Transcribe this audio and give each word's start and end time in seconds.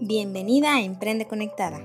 Bienvenida 0.00 0.76
a 0.76 0.80
Emprende 0.80 1.26
Conectada. 1.26 1.80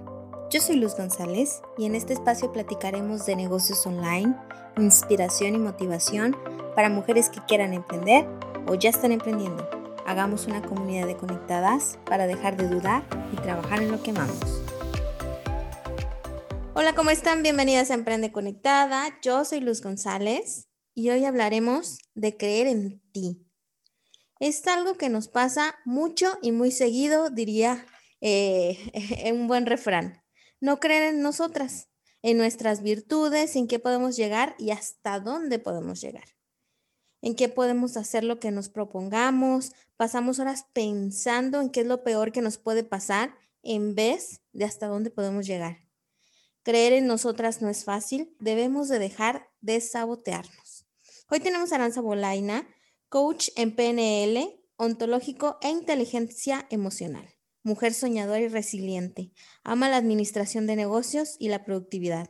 Yo 0.51 0.61
soy 0.61 0.75
Luz 0.75 0.95
González 0.95 1.63
y 1.79 1.85
en 1.85 1.95
este 1.95 2.13
espacio 2.13 2.53
platicaremos 2.53 3.25
de 3.25 3.35
negocios 3.35 3.87
online, 3.87 4.35
inspiración 4.77 5.55
y 5.55 5.57
motivación 5.57 6.37
para 6.75 6.89
mujeres 6.89 7.31
que 7.31 7.41
quieran 7.47 7.73
emprender 7.73 8.27
o 8.67 8.75
ya 8.75 8.91
están 8.91 9.13
emprendiendo. 9.13 9.67
Hagamos 10.05 10.45
una 10.45 10.61
comunidad 10.61 11.07
de 11.07 11.17
conectadas 11.17 11.97
para 12.05 12.27
dejar 12.27 12.55
de 12.55 12.67
dudar 12.67 13.03
y 13.31 13.35
trabajar 13.37 13.81
en 13.81 13.91
lo 13.91 14.03
que 14.03 14.11
amamos. 14.11 14.61
Hola, 16.75 16.93
¿cómo 16.93 17.09
están? 17.09 17.41
Bienvenidas 17.41 17.89
a 17.89 17.95
Emprende 17.95 18.31
Conectada. 18.31 19.17
Yo 19.23 19.43
soy 19.43 19.59
Luz 19.59 19.81
González 19.81 20.67
y 20.93 21.09
hoy 21.09 21.25
hablaremos 21.25 21.97
de 22.13 22.37
creer 22.37 22.67
en 22.67 23.01
ti. 23.11 23.47
Es 24.39 24.67
algo 24.67 24.99
que 24.99 25.09
nos 25.09 25.29
pasa 25.29 25.73
mucho 25.83 26.37
y 26.43 26.51
muy 26.51 26.69
seguido, 26.69 27.31
diría 27.31 27.87
eh, 28.25 29.31
un 29.33 29.47
buen 29.47 29.65
refrán. 29.65 30.23
No 30.61 30.79
creer 30.79 31.03
en 31.03 31.21
nosotras, 31.21 31.89
en 32.21 32.37
nuestras 32.37 32.81
virtudes, 32.81 33.55
en 33.57 33.67
qué 33.67 33.79
podemos 33.79 34.15
llegar 34.15 34.55
y 34.57 34.71
hasta 34.71 35.19
dónde 35.19 35.59
podemos 35.59 35.99
llegar. 35.99 36.23
En 37.21 37.35
qué 37.35 37.49
podemos 37.49 37.97
hacer 37.97 38.23
lo 38.23 38.39
que 38.39 38.51
nos 38.51 38.69
propongamos. 38.69 39.73
Pasamos 39.97 40.39
horas 40.39 40.67
pensando 40.71 41.59
en 41.59 41.69
qué 41.69 41.81
es 41.81 41.87
lo 41.87 42.03
peor 42.03 42.31
que 42.31 42.41
nos 42.41 42.57
puede 42.57 42.83
pasar 42.83 43.35
en 43.61 43.93
vez 43.93 44.41
de 44.53 44.65
hasta 44.65 44.87
dónde 44.87 45.09
podemos 45.09 45.45
llegar. 45.45 45.89
Creer 46.63 46.93
en 46.93 47.07
nosotras 47.07 47.61
no 47.61 47.67
es 47.67 47.83
fácil, 47.83 48.37
debemos 48.39 48.87
de 48.87 48.99
dejar 48.99 49.49
de 49.59 49.81
sabotearnos. 49.81 50.85
Hoy 51.29 51.41
tenemos 51.41 51.73
a 51.73 51.75
Aranza 51.75 51.99
Bolaina, 51.99 52.65
coach 53.09 53.49
en 53.57 53.75
PNL, 53.75 54.63
ontológico 54.77 55.57
e 55.61 55.69
inteligencia 55.69 56.65
emocional 56.69 57.32
mujer 57.63 57.93
soñadora 57.93 58.41
y 58.41 58.47
resiliente. 58.47 59.31
Ama 59.63 59.89
la 59.89 59.97
administración 59.97 60.67
de 60.67 60.75
negocios 60.75 61.35
y 61.39 61.49
la 61.49 61.63
productividad. 61.63 62.29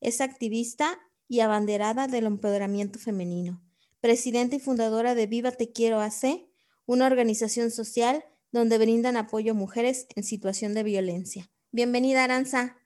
Es 0.00 0.20
activista 0.20 0.98
y 1.28 1.40
abanderada 1.40 2.08
del 2.08 2.26
empoderamiento 2.26 2.98
femenino. 2.98 3.62
Presidenta 4.00 4.56
y 4.56 4.60
fundadora 4.60 5.14
de 5.14 5.26
Viva 5.26 5.52
Te 5.52 5.72
Quiero 5.72 6.00
AC, 6.00 6.46
una 6.86 7.06
organización 7.06 7.70
social 7.70 8.24
donde 8.50 8.78
brindan 8.78 9.16
apoyo 9.16 9.52
a 9.52 9.54
mujeres 9.54 10.06
en 10.14 10.24
situación 10.24 10.74
de 10.74 10.82
violencia. 10.82 11.50
Bienvenida, 11.70 12.24
Aranza. 12.24 12.76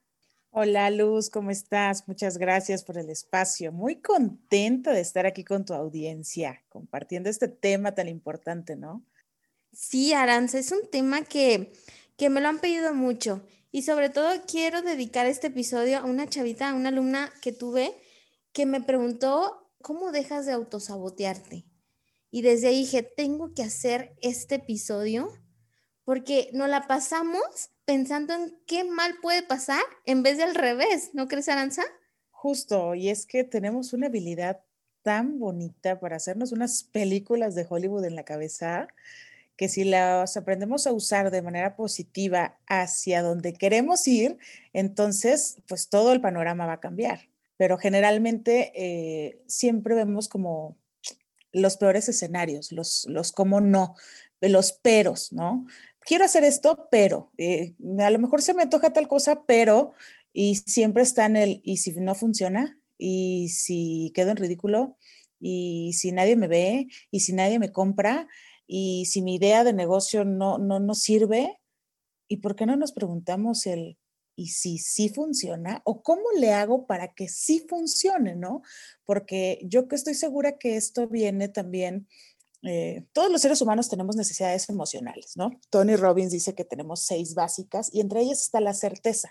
Hola 0.50 0.90
Luz, 0.90 1.28
¿cómo 1.28 1.50
estás? 1.50 2.08
Muchas 2.08 2.38
gracias 2.38 2.84
por 2.84 2.96
el 2.96 3.10
espacio. 3.10 3.72
Muy 3.72 4.00
contenta 4.00 4.92
de 4.92 5.00
estar 5.00 5.26
aquí 5.26 5.44
con 5.44 5.64
tu 5.64 5.74
audiencia, 5.74 6.62
compartiendo 6.68 7.28
este 7.28 7.48
tema 7.48 7.94
tan 7.94 8.08
importante, 8.08 8.76
¿no? 8.76 9.04
Sí, 9.72 10.12
Aranza, 10.12 10.58
es 10.58 10.72
un 10.72 10.88
tema 10.90 11.22
que, 11.22 11.72
que 12.16 12.30
me 12.30 12.40
lo 12.40 12.48
han 12.48 12.60
pedido 12.60 12.94
mucho 12.94 13.46
y 13.70 13.82
sobre 13.82 14.08
todo 14.08 14.30
quiero 14.46 14.82
dedicar 14.82 15.26
este 15.26 15.48
episodio 15.48 15.98
a 15.98 16.04
una 16.04 16.28
chavita, 16.28 16.70
a 16.70 16.74
una 16.74 16.88
alumna 16.88 17.32
que 17.42 17.52
tuve 17.52 17.94
que 18.52 18.64
me 18.64 18.80
preguntó, 18.80 19.70
¿cómo 19.82 20.12
dejas 20.12 20.46
de 20.46 20.52
autosabotearte? 20.52 21.66
Y 22.30 22.42
desde 22.42 22.68
ahí 22.68 22.80
dije, 22.80 23.02
tengo 23.02 23.52
que 23.52 23.62
hacer 23.62 24.16
este 24.22 24.54
episodio 24.56 25.30
porque 26.04 26.48
nos 26.54 26.68
la 26.68 26.86
pasamos 26.86 27.42
pensando 27.84 28.32
en 28.32 28.58
qué 28.66 28.84
mal 28.84 29.16
puede 29.20 29.42
pasar 29.42 29.82
en 30.06 30.22
vez 30.22 30.38
de 30.38 30.44
al 30.44 30.54
revés, 30.54 31.10
¿no 31.12 31.28
crees, 31.28 31.48
Aranza? 31.48 31.82
Justo, 32.30 32.94
y 32.94 33.10
es 33.10 33.26
que 33.26 33.44
tenemos 33.44 33.92
una 33.92 34.06
habilidad 34.06 34.62
tan 35.02 35.38
bonita 35.38 36.00
para 36.00 36.16
hacernos 36.16 36.52
unas 36.52 36.84
películas 36.84 37.54
de 37.54 37.66
Hollywood 37.68 38.04
en 38.04 38.14
la 38.14 38.24
cabeza 38.24 38.88
que 39.56 39.68
si 39.68 39.84
las 39.84 40.36
aprendemos 40.36 40.86
a 40.86 40.92
usar 40.92 41.30
de 41.30 41.42
manera 41.42 41.76
positiva 41.76 42.58
hacia 42.66 43.22
donde 43.22 43.54
queremos 43.54 44.06
ir, 44.06 44.38
entonces 44.72 45.58
pues 45.66 45.88
todo 45.88 46.12
el 46.12 46.20
panorama 46.20 46.66
va 46.66 46.74
a 46.74 46.80
cambiar. 46.80 47.28
Pero 47.56 47.78
generalmente 47.78 48.72
eh, 48.74 49.42
siempre 49.46 49.94
vemos 49.94 50.28
como 50.28 50.76
los 51.52 51.78
peores 51.78 52.08
escenarios, 52.08 52.70
los, 52.70 53.06
los 53.08 53.32
cómo 53.32 53.60
no, 53.60 53.94
los 54.40 54.72
peros, 54.72 55.32
¿no? 55.32 55.66
Quiero 56.00 56.24
hacer 56.24 56.44
esto, 56.44 56.88
pero 56.90 57.32
eh, 57.38 57.74
a 57.98 58.10
lo 58.10 58.18
mejor 58.18 58.42
se 58.42 58.54
me 58.54 58.66
toca 58.66 58.92
tal 58.92 59.08
cosa, 59.08 59.44
pero, 59.46 59.92
y 60.32 60.56
siempre 60.56 61.02
está 61.02 61.26
en 61.26 61.36
el, 61.36 61.60
y 61.64 61.78
si 61.78 61.92
no 61.92 62.14
funciona, 62.14 62.78
y 62.98 63.48
si 63.48 64.12
quedo 64.14 64.30
en 64.30 64.36
ridículo, 64.36 64.96
y 65.40 65.92
si 65.94 66.12
nadie 66.12 66.36
me 66.36 66.46
ve, 66.46 66.88
y 67.10 67.20
si 67.20 67.32
nadie 67.32 67.58
me 67.58 67.72
compra, 67.72 68.28
y 68.66 69.06
si 69.06 69.22
mi 69.22 69.36
idea 69.36 69.64
de 69.64 69.72
negocio 69.72 70.24
no, 70.24 70.58
no 70.58 70.80
nos 70.80 71.00
sirve, 71.00 71.60
¿y 72.28 72.38
por 72.38 72.56
qué 72.56 72.66
no 72.66 72.76
nos 72.76 72.92
preguntamos 72.92 73.66
el, 73.66 73.98
¿y 74.36 74.48
si 74.48 74.78
sí 74.78 75.08
funciona? 75.08 75.80
¿O 75.84 76.02
cómo 76.02 76.24
le 76.38 76.52
hago 76.52 76.86
para 76.86 77.14
que 77.14 77.28
sí 77.28 77.64
funcione, 77.68 78.36
no? 78.36 78.62
Porque 79.04 79.60
yo 79.64 79.88
que 79.88 79.96
estoy 79.96 80.14
segura 80.14 80.58
que 80.58 80.76
esto 80.76 81.08
viene 81.08 81.48
también, 81.48 82.08
eh, 82.62 83.06
todos 83.12 83.30
los 83.30 83.40
seres 83.40 83.60
humanos 83.62 83.88
tenemos 83.88 84.16
necesidades 84.16 84.68
emocionales, 84.68 85.36
¿no? 85.36 85.60
Tony 85.70 85.96
Robbins 85.96 86.32
dice 86.32 86.54
que 86.54 86.64
tenemos 86.64 87.02
seis 87.02 87.34
básicas 87.34 87.90
y 87.92 88.00
entre 88.00 88.20
ellas 88.20 88.42
está 88.42 88.60
la 88.60 88.74
certeza. 88.74 89.30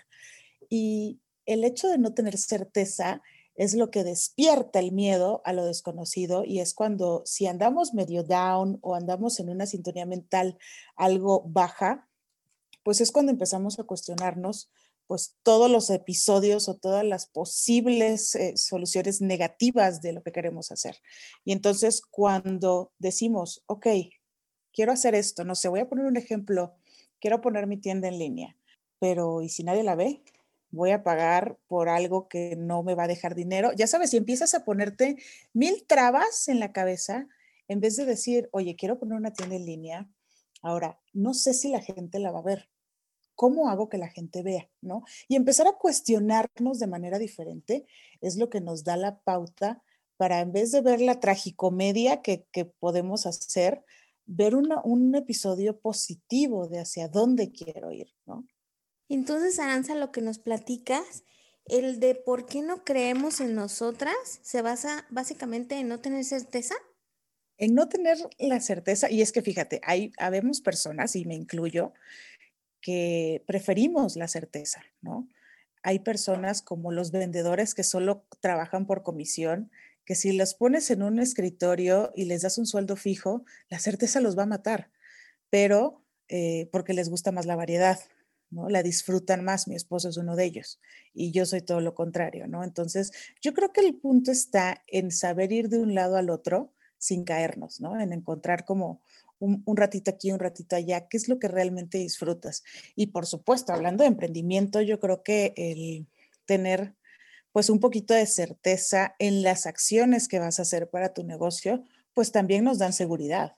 Y 0.68 1.20
el 1.44 1.62
hecho 1.64 1.88
de 1.88 1.98
no 1.98 2.14
tener 2.14 2.38
certeza 2.38 3.22
es 3.56 3.74
lo 3.74 3.90
que 3.90 4.04
despierta 4.04 4.78
el 4.78 4.92
miedo 4.92 5.42
a 5.44 5.52
lo 5.52 5.64
desconocido 5.64 6.44
y 6.44 6.60
es 6.60 6.74
cuando 6.74 7.22
si 7.24 7.46
andamos 7.46 7.94
medio 7.94 8.22
down 8.22 8.78
o 8.82 8.94
andamos 8.94 9.40
en 9.40 9.48
una 9.48 9.66
sintonía 9.66 10.06
mental 10.06 10.58
algo 10.94 11.42
baja, 11.46 12.08
pues 12.82 13.00
es 13.00 13.10
cuando 13.10 13.32
empezamos 13.32 13.78
a 13.78 13.84
cuestionarnos 13.84 14.70
pues 15.06 15.36
todos 15.42 15.70
los 15.70 15.88
episodios 15.90 16.68
o 16.68 16.76
todas 16.76 17.04
las 17.04 17.26
posibles 17.26 18.34
eh, 18.34 18.56
soluciones 18.56 19.20
negativas 19.20 20.02
de 20.02 20.12
lo 20.12 20.22
que 20.22 20.32
queremos 20.32 20.72
hacer. 20.72 20.96
Y 21.44 21.52
entonces 21.52 22.02
cuando 22.02 22.92
decimos, 22.98 23.62
ok, 23.66 23.86
quiero 24.72 24.92
hacer 24.92 25.14
esto, 25.14 25.44
no 25.44 25.54
sé, 25.54 25.68
voy 25.68 25.80
a 25.80 25.88
poner 25.88 26.06
un 26.06 26.16
ejemplo, 26.16 26.74
quiero 27.20 27.40
poner 27.40 27.66
mi 27.66 27.76
tienda 27.76 28.08
en 28.08 28.18
línea, 28.18 28.56
pero 28.98 29.42
¿y 29.42 29.48
si 29.48 29.62
nadie 29.62 29.84
la 29.84 29.94
ve? 29.94 30.22
Voy 30.76 30.92
a 30.92 31.02
pagar 31.02 31.58
por 31.66 31.88
algo 31.88 32.28
que 32.28 32.54
no 32.56 32.82
me 32.82 32.94
va 32.94 33.04
a 33.04 33.08
dejar 33.08 33.34
dinero. 33.34 33.72
Ya 33.72 33.86
sabes, 33.86 34.10
si 34.10 34.16
empiezas 34.16 34.54
a 34.54 34.64
ponerte 34.64 35.16
mil 35.52 35.84
trabas 35.86 36.48
en 36.48 36.60
la 36.60 36.72
cabeza, 36.72 37.26
en 37.68 37.80
vez 37.80 37.96
de 37.96 38.04
decir, 38.04 38.48
oye, 38.52 38.76
quiero 38.76 38.98
poner 38.98 39.16
una 39.16 39.32
tienda 39.32 39.56
en 39.56 39.66
línea, 39.66 40.10
ahora, 40.62 41.00
no 41.12 41.34
sé 41.34 41.54
si 41.54 41.70
la 41.70 41.80
gente 41.80 42.18
la 42.18 42.30
va 42.30 42.40
a 42.40 42.42
ver. 42.42 42.68
¿Cómo 43.34 43.68
hago 43.68 43.88
que 43.88 43.98
la 43.98 44.08
gente 44.08 44.42
vea? 44.42 44.70
¿No? 44.80 45.02
Y 45.28 45.36
empezar 45.36 45.66
a 45.66 45.76
cuestionarnos 45.76 46.78
de 46.78 46.86
manera 46.86 47.18
diferente 47.18 47.86
es 48.20 48.36
lo 48.36 48.48
que 48.48 48.60
nos 48.60 48.84
da 48.84 48.96
la 48.96 49.18
pauta 49.20 49.82
para, 50.16 50.40
en 50.40 50.52
vez 50.52 50.72
de 50.72 50.80
ver 50.80 51.00
la 51.00 51.20
tragicomedia 51.20 52.22
que, 52.22 52.46
que 52.50 52.64
podemos 52.64 53.26
hacer, 53.26 53.84
ver 54.24 54.54
un 54.54 55.14
episodio 55.14 55.78
positivo 55.78 56.68
de 56.68 56.80
hacia 56.80 57.08
dónde 57.08 57.52
quiero 57.52 57.92
ir, 57.92 58.14
¿no? 58.24 58.46
Entonces, 59.08 59.58
Aranza, 59.58 59.94
lo 59.94 60.12
que 60.12 60.20
nos 60.20 60.38
platicas, 60.38 61.24
el 61.66 62.00
de 62.00 62.14
por 62.14 62.46
qué 62.46 62.62
no 62.62 62.84
creemos 62.84 63.40
en 63.40 63.54
nosotras, 63.54 64.14
se 64.42 64.62
basa 64.62 65.06
básicamente 65.10 65.76
en 65.76 65.88
no 65.88 66.00
tener 66.00 66.24
certeza. 66.24 66.74
En 67.58 67.74
no 67.74 67.88
tener 67.88 68.18
la 68.38 68.60
certeza, 68.60 69.10
y 69.10 69.22
es 69.22 69.32
que 69.32 69.42
fíjate, 69.42 69.80
hay, 69.84 70.12
habemos 70.18 70.60
personas, 70.60 71.16
y 71.16 71.24
me 71.24 71.34
incluyo, 71.34 71.92
que 72.80 73.42
preferimos 73.46 74.16
la 74.16 74.28
certeza, 74.28 74.82
¿no? 75.00 75.28
Hay 75.82 76.00
personas 76.00 76.62
como 76.62 76.92
los 76.92 77.12
vendedores 77.12 77.74
que 77.74 77.82
solo 77.82 78.26
trabajan 78.40 78.86
por 78.86 79.02
comisión, 79.02 79.70
que 80.04 80.14
si 80.14 80.32
los 80.32 80.54
pones 80.54 80.90
en 80.90 81.02
un 81.02 81.18
escritorio 81.18 82.12
y 82.14 82.26
les 82.26 82.42
das 82.42 82.58
un 82.58 82.66
sueldo 82.66 82.96
fijo, 82.96 83.44
la 83.68 83.78
certeza 83.78 84.20
los 84.20 84.38
va 84.38 84.44
a 84.44 84.46
matar, 84.46 84.90
pero 85.50 86.04
eh, 86.28 86.68
porque 86.70 86.92
les 86.92 87.08
gusta 87.08 87.32
más 87.32 87.46
la 87.46 87.56
variedad, 87.56 87.98
¿no? 88.50 88.68
La 88.68 88.82
disfrutan 88.82 89.44
más, 89.44 89.68
mi 89.68 89.74
esposo 89.74 90.08
es 90.08 90.16
uno 90.16 90.36
de 90.36 90.44
ellos 90.44 90.80
y 91.12 91.32
yo 91.32 91.46
soy 91.46 91.62
todo 91.62 91.80
lo 91.80 91.94
contrario, 91.94 92.46
¿no? 92.46 92.64
Entonces, 92.64 93.12
yo 93.40 93.52
creo 93.54 93.72
que 93.72 93.80
el 93.80 93.96
punto 93.96 94.30
está 94.30 94.82
en 94.86 95.10
saber 95.10 95.52
ir 95.52 95.68
de 95.68 95.78
un 95.78 95.94
lado 95.94 96.16
al 96.16 96.30
otro 96.30 96.72
sin 96.98 97.24
caernos, 97.24 97.80
¿no? 97.80 98.00
En 98.00 98.12
encontrar 98.12 98.64
como 98.64 99.02
un, 99.38 99.76
ratito 99.76 100.10
aquí, 100.10 100.32
un 100.32 100.38
ratito 100.38 100.76
allá, 100.76 101.08
qué 101.08 101.16
es 101.16 101.28
lo 101.28 101.38
que 101.38 101.48
realmente 101.48 101.98
disfrutas. 101.98 102.64
Y 102.94 103.08
por 103.08 103.26
supuesto, 103.26 103.72
hablando 103.72 104.02
de 104.02 104.08
emprendimiento, 104.08 104.80
yo 104.80 104.98
creo 104.98 105.22
que 105.22 105.52
el 105.56 106.06
tener 106.46 106.94
pues 107.52 107.70
un 107.70 107.80
poquito 107.80 108.12
de 108.12 108.26
certeza 108.26 109.14
en 109.18 109.42
las 109.42 109.66
acciones 109.66 110.28
que 110.28 110.38
vas 110.38 110.58
a 110.58 110.62
hacer 110.62 110.90
para 110.90 111.14
tu 111.14 111.24
negocio, 111.24 111.84
pues 112.12 112.30
también 112.30 112.64
nos 112.64 112.78
dan 112.78 112.92
seguridad. 112.92 113.56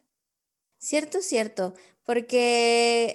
Cierto, 0.79 1.21
cierto, 1.21 1.75
porque 2.05 3.15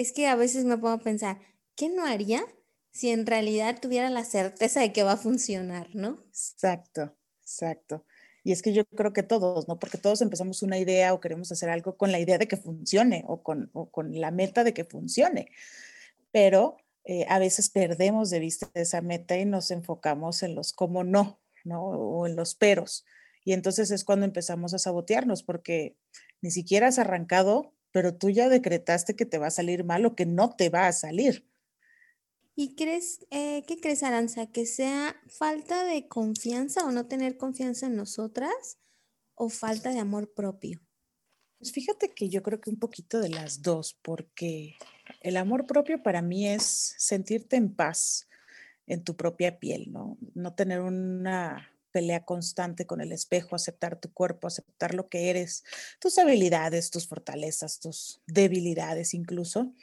es 0.00 0.12
que 0.12 0.26
a 0.28 0.34
veces 0.34 0.64
me 0.64 0.74
a 0.74 0.98
pensar, 0.98 1.38
¿qué 1.76 1.90
no 1.90 2.06
haría 2.06 2.42
si 2.90 3.10
en 3.10 3.26
realidad 3.26 3.78
tuviera 3.80 4.08
la 4.08 4.24
certeza 4.24 4.80
de 4.80 4.92
que 4.94 5.02
va 5.02 5.12
a 5.12 5.16
funcionar, 5.18 5.94
¿no? 5.94 6.24
Exacto, 6.28 7.14
exacto. 7.42 8.06
Y 8.42 8.52
es 8.52 8.62
que 8.62 8.72
yo 8.72 8.86
creo 8.86 9.12
que 9.12 9.22
todos, 9.22 9.68
¿no? 9.68 9.78
Porque 9.78 9.98
todos 9.98 10.22
empezamos 10.22 10.62
una 10.62 10.78
idea 10.78 11.12
o 11.12 11.20
queremos 11.20 11.52
hacer 11.52 11.68
algo 11.68 11.98
con 11.98 12.12
la 12.12 12.18
idea 12.18 12.38
de 12.38 12.48
que 12.48 12.56
funcione 12.56 13.24
o 13.26 13.42
con, 13.42 13.70
con 13.90 14.18
la 14.18 14.30
meta 14.30 14.64
de 14.64 14.72
que 14.72 14.86
funcione. 14.86 15.50
Pero 16.32 16.78
eh, 17.04 17.26
a 17.28 17.38
veces 17.38 17.68
perdemos 17.68 18.30
de 18.30 18.40
vista 18.40 18.70
esa 18.72 19.02
meta 19.02 19.36
y 19.36 19.44
nos 19.44 19.70
enfocamos 19.70 20.42
en 20.42 20.54
los 20.54 20.72
cómo 20.72 21.04
no, 21.04 21.42
¿no? 21.62 21.84
O 21.84 22.26
en 22.26 22.36
los 22.36 22.54
peros. 22.54 23.04
Y 23.44 23.52
entonces 23.52 23.90
es 23.90 24.04
cuando 24.04 24.24
empezamos 24.24 24.72
a 24.72 24.78
sabotearnos 24.78 25.42
porque 25.42 25.98
ni 26.40 26.50
siquiera 26.50 26.88
has 26.88 26.98
arrancado, 26.98 27.74
pero 27.92 28.14
tú 28.14 28.30
ya 28.30 28.48
decretaste 28.48 29.16
que 29.16 29.26
te 29.26 29.38
va 29.38 29.48
a 29.48 29.50
salir 29.50 29.84
mal 29.84 30.06
o 30.06 30.14
que 30.14 30.26
no 30.26 30.54
te 30.54 30.68
va 30.68 30.86
a 30.86 30.92
salir. 30.92 31.46
¿Y 32.54 32.74
crees, 32.74 33.26
eh, 33.30 33.64
qué 33.66 33.80
crees, 33.80 34.02
Aranza? 34.02 34.46
¿Que 34.46 34.66
sea 34.66 35.16
falta 35.28 35.84
de 35.84 36.08
confianza 36.08 36.84
o 36.84 36.90
no 36.90 37.06
tener 37.06 37.36
confianza 37.36 37.86
en 37.86 37.96
nosotras 37.96 38.78
o 39.34 39.48
falta 39.48 39.90
de 39.90 39.98
amor 39.98 40.32
propio? 40.34 40.80
Pues 41.58 41.72
fíjate 41.72 42.10
que 42.10 42.28
yo 42.28 42.42
creo 42.42 42.60
que 42.60 42.70
un 42.70 42.78
poquito 42.78 43.20
de 43.20 43.30
las 43.30 43.62
dos, 43.62 43.98
porque 44.02 44.76
el 45.20 45.36
amor 45.36 45.66
propio 45.66 46.02
para 46.02 46.22
mí 46.22 46.48
es 46.48 46.94
sentirte 46.98 47.56
en 47.56 47.74
paz 47.74 48.26
en 48.86 49.04
tu 49.04 49.16
propia 49.16 49.58
piel, 49.58 49.92
¿no? 49.92 50.18
No 50.34 50.54
tener 50.54 50.80
una 50.80 51.69
pelea 51.90 52.24
constante 52.24 52.86
con 52.86 53.00
el 53.00 53.12
espejo, 53.12 53.56
aceptar 53.56 54.00
tu 54.00 54.12
cuerpo, 54.12 54.46
aceptar 54.46 54.94
lo 54.94 55.08
que 55.08 55.30
eres, 55.30 55.64
tus 55.98 56.18
habilidades, 56.18 56.90
tus 56.90 57.06
fortalezas, 57.06 57.80
tus 57.80 58.20
debilidades 58.26 59.14
incluso. 59.14 59.74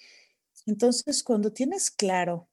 Entonces, 0.65 1.23
cuando 1.23 1.53
tienes 1.53 1.91
claro 1.91 2.49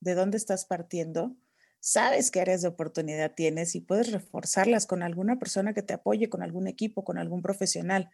de 0.00 0.14
dónde 0.14 0.36
estás 0.36 0.64
partiendo, 0.66 1.36
sabes 1.80 2.30
qué 2.30 2.40
áreas 2.40 2.62
de 2.62 2.68
oportunidad 2.68 3.34
tienes 3.34 3.74
y 3.74 3.80
puedes 3.80 4.12
reforzarlas 4.12 4.86
con 4.86 5.02
alguna 5.02 5.38
persona 5.38 5.72
que 5.72 5.82
te 5.82 5.94
apoye, 5.94 6.28
con 6.28 6.42
algún 6.42 6.66
equipo, 6.66 7.04
con 7.04 7.18
algún 7.18 7.42
profesional. 7.42 8.10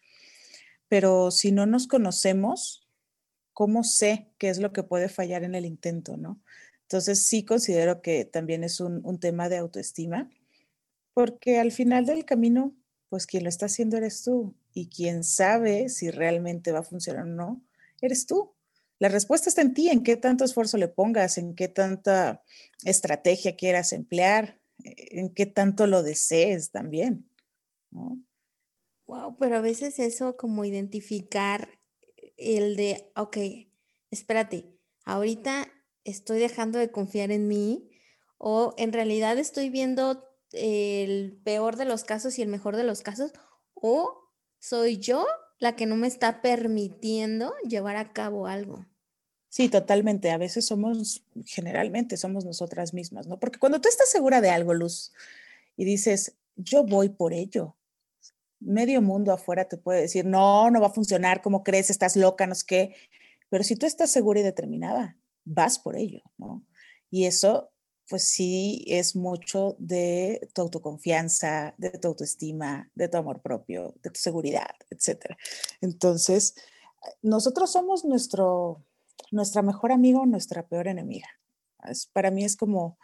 Pero 0.88 1.30
si 1.30 1.52
no 1.52 1.66
nos 1.66 1.86
conocemos, 1.86 2.86
¿cómo 3.52 3.82
sé 3.84 4.30
qué 4.38 4.48
es 4.50 4.58
lo 4.58 4.72
que 4.72 4.82
puede 4.82 5.08
fallar 5.08 5.42
en 5.42 5.54
el 5.54 5.64
intento, 5.64 6.16
no? 6.16 6.42
Entonces 6.82 7.26
sí 7.26 7.44
considero 7.44 8.02
que 8.02 8.26
también 8.26 8.64
es 8.64 8.78
un, 8.80 9.00
un 9.04 9.18
tema 9.18 9.48
de 9.48 9.56
autoestima, 9.56 10.30
porque 11.14 11.58
al 11.58 11.72
final 11.72 12.06
del 12.06 12.24
camino, 12.24 12.74
pues 13.08 13.26
quien 13.26 13.44
lo 13.44 13.48
está 13.48 13.66
haciendo 13.66 13.96
eres 13.96 14.22
tú 14.22 14.54
y 14.72 14.88
quien 14.88 15.24
sabe 15.24 15.88
si 15.88 16.10
realmente 16.10 16.72
va 16.72 16.80
a 16.80 16.84
funcionar 16.84 17.24
o 17.24 17.26
no, 17.26 17.62
eres 18.00 18.26
tú. 18.26 18.54
La 18.98 19.08
respuesta 19.08 19.48
está 19.48 19.62
en 19.62 19.74
ti, 19.74 19.88
en 19.88 20.02
qué 20.02 20.16
tanto 20.16 20.44
esfuerzo 20.44 20.78
le 20.78 20.88
pongas, 20.88 21.36
en 21.36 21.54
qué 21.54 21.68
tanta 21.68 22.42
estrategia 22.84 23.56
quieras 23.56 23.92
emplear, 23.92 24.60
eh, 24.84 24.94
en 25.10 25.34
qué 25.34 25.46
tanto 25.46 25.86
lo 25.86 26.02
desees 26.02 26.70
también. 26.70 27.28
Wow, 27.90 29.36
pero 29.38 29.56
a 29.56 29.60
veces 29.60 29.98
eso 29.98 30.36
como 30.36 30.64
identificar 30.64 31.68
el 32.36 32.76
de, 32.76 33.10
ok, 33.16 33.36
espérate, 34.10 34.66
ahorita 35.04 35.68
estoy 36.04 36.38
dejando 36.38 36.78
de 36.78 36.90
confiar 36.90 37.30
en 37.30 37.48
mí 37.48 37.90
o 38.38 38.74
en 38.78 38.92
realidad 38.92 39.38
estoy 39.38 39.68
viendo 39.68 40.31
el 40.52 41.40
peor 41.44 41.76
de 41.76 41.84
los 41.84 42.04
casos 42.04 42.38
y 42.38 42.42
el 42.42 42.48
mejor 42.48 42.76
de 42.76 42.84
los 42.84 43.02
casos 43.02 43.32
o 43.74 44.30
soy 44.58 44.98
yo 44.98 45.26
la 45.58 45.76
que 45.76 45.86
no 45.86 45.96
me 45.96 46.06
está 46.06 46.42
permitiendo 46.42 47.54
llevar 47.68 47.96
a 47.96 48.12
cabo 48.12 48.46
algo. 48.46 48.86
Sí, 49.48 49.68
totalmente. 49.68 50.30
A 50.30 50.38
veces 50.38 50.64
somos, 50.66 51.24
generalmente 51.44 52.16
somos 52.16 52.44
nosotras 52.44 52.94
mismas, 52.94 53.26
¿no? 53.26 53.38
Porque 53.38 53.58
cuando 53.58 53.80
tú 53.80 53.88
estás 53.88 54.08
segura 54.08 54.40
de 54.40 54.50
algo, 54.50 54.72
Luz, 54.72 55.12
y 55.76 55.84
dices, 55.84 56.36
yo 56.56 56.84
voy 56.84 57.10
por 57.10 57.32
ello, 57.32 57.76
medio 58.60 59.02
mundo 59.02 59.32
afuera 59.32 59.68
te 59.68 59.76
puede 59.76 60.00
decir, 60.00 60.24
no, 60.24 60.70
no 60.70 60.80
va 60.80 60.86
a 60.86 60.92
funcionar, 60.92 61.42
¿cómo 61.42 61.64
crees? 61.64 61.90
Estás 61.90 62.16
loca, 62.16 62.46
no 62.46 62.54
sé 62.54 62.64
qué. 62.66 62.96
Pero 63.50 63.64
si 63.64 63.76
tú 63.76 63.86
estás 63.86 64.10
segura 64.10 64.40
y 64.40 64.42
determinada, 64.42 65.18
vas 65.44 65.78
por 65.78 65.96
ello, 65.96 66.22
¿no? 66.38 66.64
Y 67.10 67.26
eso, 67.26 67.71
pues 68.08 68.28
sí, 68.28 68.84
es 68.86 69.16
mucho 69.16 69.76
de 69.78 70.48
tu 70.54 70.62
autoconfianza, 70.62 71.74
de 71.78 71.90
tu 71.90 72.08
autoestima, 72.08 72.90
de 72.94 73.08
tu 73.08 73.16
amor 73.16 73.40
propio, 73.42 73.94
de 74.02 74.10
tu 74.10 74.20
seguridad, 74.20 74.70
etcétera. 74.90 75.36
Entonces, 75.80 76.54
nosotros 77.22 77.72
somos 77.72 78.04
nuestro 78.04 78.84
nuestra 79.32 79.62
mejor 79.62 79.92
amiga 79.92 80.20
o 80.20 80.26
nuestra 80.26 80.66
peor 80.66 80.88
enemiga. 80.88 81.28
para 82.12 82.30
mí 82.30 82.44
es 82.44 82.56
como, 82.56 82.98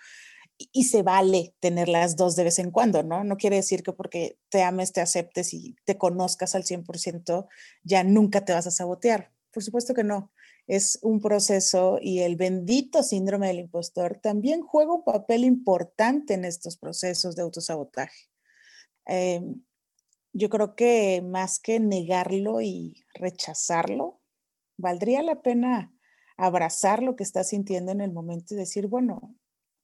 y, 0.56 0.84
se 0.84 1.02
vale 1.02 1.54
tener 1.60 1.88
las 1.88 2.16
dos 2.16 2.36
de 2.36 2.44
vez 2.44 2.58
en 2.58 2.70
cuando, 2.70 3.02
¿no? 3.02 3.24
No 3.24 3.36
quiere 3.36 3.56
decir 3.56 3.82
que 3.82 3.92
porque 3.92 4.38
te 4.50 4.62
ames, 4.62 4.92
te 4.92 5.00
aceptes 5.00 5.54
y 5.54 5.76
te 5.84 5.98
conozcas 5.98 6.54
al 6.54 6.64
100%, 6.64 7.48
ya 7.82 8.04
nunca 8.04 8.44
te 8.44 8.52
vas 8.52 8.66
a 8.66 8.70
sabotear. 8.70 9.32
Por 9.52 9.62
supuesto 9.62 9.94
que 9.94 10.04
no. 10.04 10.32
Es 10.66 10.98
un 11.02 11.20
proceso 11.20 11.98
y 12.00 12.20
el 12.20 12.36
bendito 12.36 13.02
síndrome 13.02 13.46
del 13.46 13.60
impostor 13.60 14.20
también 14.20 14.60
juega 14.60 14.94
un 14.94 15.04
papel 15.04 15.44
importante 15.44 16.34
en 16.34 16.44
estos 16.44 16.76
procesos 16.76 17.34
de 17.36 17.42
autosabotaje. 17.42 18.28
Em, 19.06 19.62
yo 20.34 20.50
creo 20.50 20.76
que 20.76 21.22
más 21.22 21.58
que 21.58 21.80
negarlo 21.80 22.60
y 22.60 23.04
rechazarlo, 23.14 24.20
valdría 24.76 25.22
la 25.22 25.42
pena 25.42 25.92
abrazar 26.36 27.02
lo 27.02 27.16
que 27.16 27.24
estás 27.24 27.48
sintiendo 27.48 27.90
en 27.90 28.00
el 28.00 28.12
momento 28.12 28.54
y 28.54 28.58
decir, 28.58 28.86
bueno, 28.86 29.34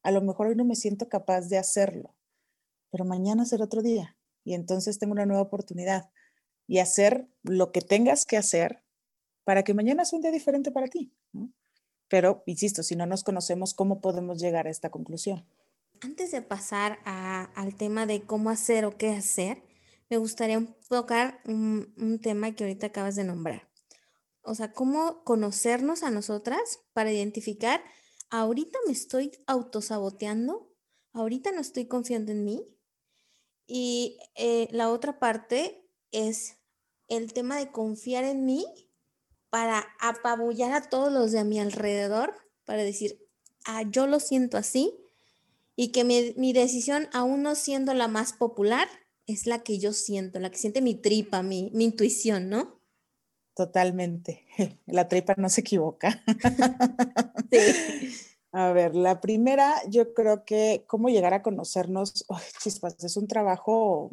a 0.02 0.12
lo 0.12 0.20
mejor 0.20 0.48
hoy 0.48 0.54
no 0.54 0.64
me 0.64 0.76
siento 0.76 1.08
capaz 1.08 1.48
de 1.48 1.58
hacerlo, 1.58 2.14
pero 2.90 3.04
mañana 3.04 3.46
será 3.46 3.64
otro 3.64 3.82
día 3.82 4.16
y 4.44 4.54
entonces 4.54 4.98
tengo 4.98 5.12
una 5.12 5.26
nueva 5.26 5.42
oportunidad 5.42 6.10
y 6.66 6.78
hacer 6.78 7.26
lo 7.42 7.72
que 7.72 7.80
tengas 7.80 8.26
que 8.26 8.36
hacer 8.36 8.83
para 9.44 9.62
que 9.62 9.74
mañana 9.74 10.04
sea 10.04 10.16
un 10.16 10.22
día 10.22 10.30
diferente 10.30 10.70
para 10.70 10.88
ti. 10.88 11.12
Pero, 12.08 12.42
insisto, 12.46 12.82
si 12.82 12.96
no 12.96 13.06
nos 13.06 13.24
conocemos, 13.24 13.74
¿cómo 13.74 14.00
podemos 14.00 14.40
llegar 14.40 14.66
a 14.66 14.70
esta 14.70 14.90
conclusión? 14.90 15.46
Antes 16.00 16.32
de 16.32 16.42
pasar 16.42 16.98
al 17.04 17.76
tema 17.76 18.06
de 18.06 18.22
cómo 18.22 18.50
hacer 18.50 18.84
o 18.84 18.96
qué 18.96 19.10
hacer, 19.10 19.62
me 20.10 20.18
gustaría 20.18 20.64
tocar 20.88 21.40
un 21.46 22.18
tema 22.22 22.52
que 22.52 22.64
ahorita 22.64 22.88
acabas 22.88 23.16
de 23.16 23.24
nombrar 23.24 23.74
o 24.44 24.54
sea, 24.54 24.72
cómo 24.72 25.24
conocernos 25.24 26.02
a 26.02 26.10
nosotras 26.10 26.80
para 26.92 27.12
identificar, 27.12 27.82
ahorita 28.30 28.78
me 28.86 28.92
estoy 28.92 29.32
autosaboteando, 29.46 30.70
ahorita 31.12 31.50
no 31.50 31.60
estoy 31.60 31.86
confiando 31.86 32.30
en 32.30 32.44
mí. 32.44 32.68
Y 33.66 34.18
eh, 34.34 34.68
la 34.70 34.90
otra 34.90 35.18
parte 35.18 35.88
es 36.12 36.58
el 37.08 37.32
tema 37.32 37.56
de 37.58 37.72
confiar 37.72 38.24
en 38.24 38.44
mí 38.44 38.66
para 39.54 39.86
apabullar 40.00 40.72
a 40.72 40.88
todos 40.88 41.12
los 41.12 41.30
de 41.30 41.38
a 41.38 41.44
mi 41.44 41.60
alrededor, 41.60 42.34
para 42.64 42.82
decir, 42.82 43.24
ah, 43.64 43.84
yo 43.88 44.08
lo 44.08 44.18
siento 44.18 44.56
así, 44.56 44.98
y 45.76 45.92
que 45.92 46.02
mi, 46.02 46.34
mi, 46.36 46.52
decisión, 46.52 47.06
aún 47.12 47.44
no 47.44 47.54
siendo 47.54 47.94
la 47.94 48.08
más 48.08 48.32
popular, 48.32 48.88
es 49.28 49.46
la 49.46 49.62
que 49.62 49.78
yo 49.78 49.92
siento, 49.92 50.40
la 50.40 50.50
que 50.50 50.58
siente 50.58 50.82
mi 50.82 50.96
tripa, 50.96 51.44
mi, 51.44 51.70
mi 51.72 51.84
intuición, 51.84 52.48
¿no? 52.48 52.80
Totalmente. 53.54 54.44
La 54.86 55.06
tripa 55.06 55.34
no 55.36 55.48
se 55.48 55.60
equivoca. 55.60 56.24
Sí. 57.52 58.12
A 58.50 58.72
ver, 58.72 58.96
la 58.96 59.20
primera, 59.20 59.80
yo 59.88 60.14
creo 60.14 60.44
que 60.44 60.84
cómo 60.88 61.10
llegar 61.10 61.32
a 61.32 61.42
conocernos, 61.42 62.26
chispas, 62.60 62.96
es 63.04 63.16
un 63.16 63.28
trabajo 63.28 64.10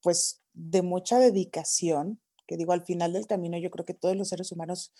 pues 0.00 0.40
de 0.52 0.82
mucha 0.82 1.18
dedicación, 1.18 2.20
que 2.50 2.56
digo, 2.56 2.72
al 2.72 2.82
final 2.82 3.12
del 3.12 3.28
camino 3.28 3.56
yo 3.58 3.70
creo 3.70 3.84
que 3.84 3.94
todos 3.94 4.16
los 4.16 4.28
seres 4.28 4.50
humanos 4.50 4.92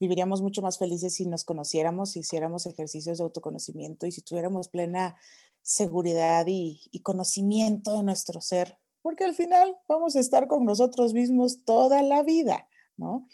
viviríamos 0.00 0.40
mucho 0.40 0.62
más 0.62 0.78
felices 0.78 1.14
si 1.14 1.26
nos 1.26 1.44
conociéramos, 1.44 2.12
si 2.12 2.20
hiciéramos 2.20 2.64
ejercicios 2.64 3.18
de 3.18 3.24
autoconocimiento 3.24 4.06
y 4.06 4.12
si 4.12 4.22
tuviéramos 4.22 4.68
plena 4.68 5.14
seguridad 5.60 6.46
y, 6.46 6.80
y 6.90 7.00
conocimiento 7.00 7.92
de 7.92 8.04
nuestro 8.04 8.40
ser, 8.40 8.78
porque 9.02 9.24
al 9.24 9.34
final 9.34 9.76
vamos 9.86 10.16
a 10.16 10.20
estar 10.20 10.48
con 10.48 10.64
nosotros 10.64 11.12
mismos 11.12 11.62
toda 11.66 12.02
la 12.02 12.22
vida. 12.22 12.68
¿no? 12.96 13.28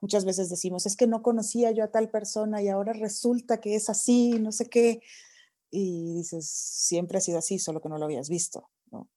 Muchas 0.00 0.24
veces 0.24 0.48
decimos, 0.48 0.86
es 0.86 0.94
que 0.94 1.08
no 1.08 1.20
conocía 1.20 1.72
yo 1.72 1.82
a 1.82 1.90
tal 1.90 2.08
persona 2.08 2.62
y 2.62 2.68
ahora 2.68 2.92
resulta 2.92 3.60
que 3.60 3.74
es 3.74 3.90
así, 3.90 4.38
no 4.38 4.52
sé 4.52 4.68
qué. 4.68 5.00
Y 5.72 6.14
dices, 6.14 6.48
siempre 6.48 7.18
ha 7.18 7.20
sido 7.20 7.38
así, 7.38 7.58
solo 7.58 7.80
que 7.80 7.88
no 7.88 7.98
lo 7.98 8.04
habías 8.04 8.28
visto, 8.28 8.70
¿no? 8.92 9.08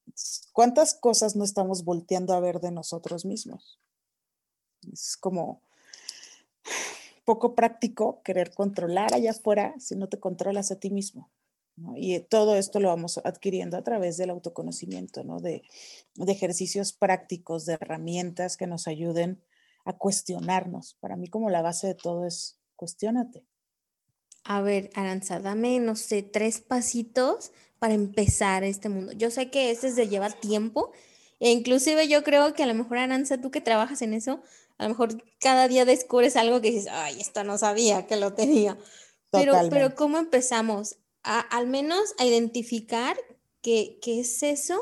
¿Cuántas 0.51 0.95
cosas 0.95 1.35
no 1.35 1.43
estamos 1.43 1.83
volteando 1.83 2.33
a 2.33 2.39
ver 2.39 2.59
de 2.59 2.71
nosotros 2.71 3.23
mismos? 3.23 3.79
Es 4.91 5.17
como 5.17 5.61
poco 7.25 7.55
práctico 7.55 8.21
querer 8.23 8.53
controlar 8.53 9.13
allá 9.13 9.31
afuera 9.31 9.75
si 9.79 9.95
no 9.95 10.09
te 10.09 10.19
controlas 10.19 10.71
a 10.71 10.79
ti 10.79 10.89
mismo. 10.89 11.31
Y 11.95 12.19
todo 12.19 12.55
esto 12.55 12.79
lo 12.79 12.89
vamos 12.89 13.19
adquiriendo 13.23 13.77
a 13.77 13.83
través 13.83 14.17
del 14.17 14.31
autoconocimiento, 14.31 15.23
¿no? 15.23 15.39
de, 15.39 15.61
de 16.15 16.31
ejercicios 16.31 16.91
prácticos, 16.91 17.65
de 17.65 17.73
herramientas 17.73 18.57
que 18.57 18.67
nos 18.67 18.87
ayuden 18.87 19.41
a 19.85 19.97
cuestionarnos. 19.97 20.95
Para 20.99 21.15
mí 21.15 21.27
como 21.27 21.49
la 21.49 21.61
base 21.61 21.87
de 21.87 21.95
todo 21.95 22.25
es 22.25 22.59
cuestionate. 22.75 23.45
A 24.43 24.61
ver, 24.61 24.89
Aranza, 24.93 25.39
dame, 25.39 25.79
no 25.79 25.95
sé, 25.95 26.23
tres 26.23 26.59
pasitos 26.59 27.51
para 27.77 27.93
empezar 27.93 28.63
este 28.63 28.89
mundo? 28.89 29.13
Yo 29.13 29.31
sé 29.31 29.49
que 29.49 29.71
este 29.71 29.87
es 29.87 29.95
de 29.95 30.07
llevar 30.07 30.33
tiempo, 30.33 30.91
e 31.39 31.51
inclusive 31.51 32.07
yo 32.07 32.23
creo 32.23 32.53
que 32.53 32.63
a 32.63 32.67
lo 32.67 32.73
mejor, 32.73 32.97
Aranza, 32.97 33.39
tú 33.39 33.51
que 33.51 33.61
trabajas 33.61 34.01
en 34.01 34.13
eso, 34.13 34.41
a 34.79 34.83
lo 34.83 34.89
mejor 34.89 35.23
cada 35.39 35.67
día 35.67 35.85
descubres 35.85 36.35
algo 36.35 36.61
que 36.61 36.71
dices, 36.71 36.87
ay, 36.89 37.19
esto 37.19 37.43
no 37.43 37.57
sabía 37.57 38.07
que 38.07 38.15
lo 38.15 38.33
tenía. 38.33 38.77
Pero, 39.29 39.53
pero 39.69 39.93
¿cómo 39.93 40.17
empezamos? 40.17 40.95
A, 41.21 41.41
al 41.41 41.67
menos 41.67 42.15
a 42.17 42.25
identificar 42.25 43.17
qué 43.61 43.99
es 44.05 44.41
eso 44.41 44.81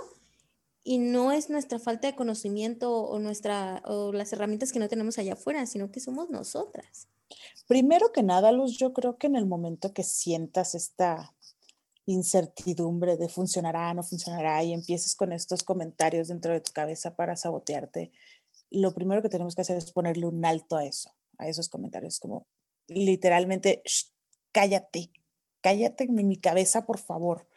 y 0.83 0.99
no 0.99 1.33
es 1.33 1.49
nuestra 1.49 1.79
falta 1.79 2.07
de 2.07 2.15
conocimiento 2.15 2.93
o, 2.93 3.19
nuestra, 3.19 3.81
o 3.85 4.13
las 4.13 4.31
herramientas 4.31 4.71
que 4.71 4.79
no 4.79 4.87
tenemos 4.87 5.17
allá 5.17 5.33
afuera, 5.33 5.65
sino 5.65 5.91
que 5.91 5.99
somos 5.99 6.29
nosotras. 6.29 7.09
Primero 7.67 8.13
que 8.13 8.23
nada, 8.23 8.53
Luz, 8.53 8.77
yo 8.77 8.93
creo 8.93 9.17
que 9.17 9.27
en 9.27 9.35
el 9.35 9.47
momento 9.47 9.91
que 9.93 10.03
sientas 10.03 10.75
esta 10.75 11.33
incertidumbre 12.05 13.17
de 13.17 13.27
funcionará, 13.27 13.93
no 13.93 14.01
funcionará 14.01 14.63
y 14.63 14.71
empieces 14.71 15.13
con 15.13 15.33
estos 15.33 15.63
comentarios 15.63 16.29
dentro 16.29 16.53
de 16.53 16.61
tu 16.61 16.71
cabeza 16.71 17.17
para 17.17 17.35
sabotearte, 17.35 18.11
lo 18.69 18.93
primero 18.93 19.21
que 19.21 19.29
tenemos 19.29 19.55
que 19.55 19.61
hacer 19.61 19.77
es 19.77 19.91
ponerle 19.91 20.25
un 20.25 20.43
alto 20.45 20.77
a 20.77 20.85
eso, 20.85 21.11
a 21.37 21.47
esos 21.47 21.69
comentarios, 21.69 22.19
como 22.19 22.47
literalmente, 22.87 23.83
cállate, 24.51 25.11
cállate 25.61 26.05
en 26.05 26.27
mi 26.27 26.37
cabeza, 26.37 26.85
por 26.85 26.99
favor, 26.99 27.47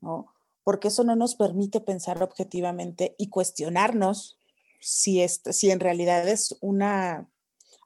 ¿no? 0.00 0.32
Porque 0.64 0.88
eso 0.88 1.04
no 1.04 1.14
nos 1.14 1.36
permite 1.36 1.80
pensar 1.80 2.22
objetivamente 2.22 3.14
y 3.18 3.28
cuestionarnos 3.28 4.38
si, 4.80 5.24
si 5.28 5.70
en 5.70 5.80
realidad 5.80 6.26
es 6.28 6.56
una 6.60 7.30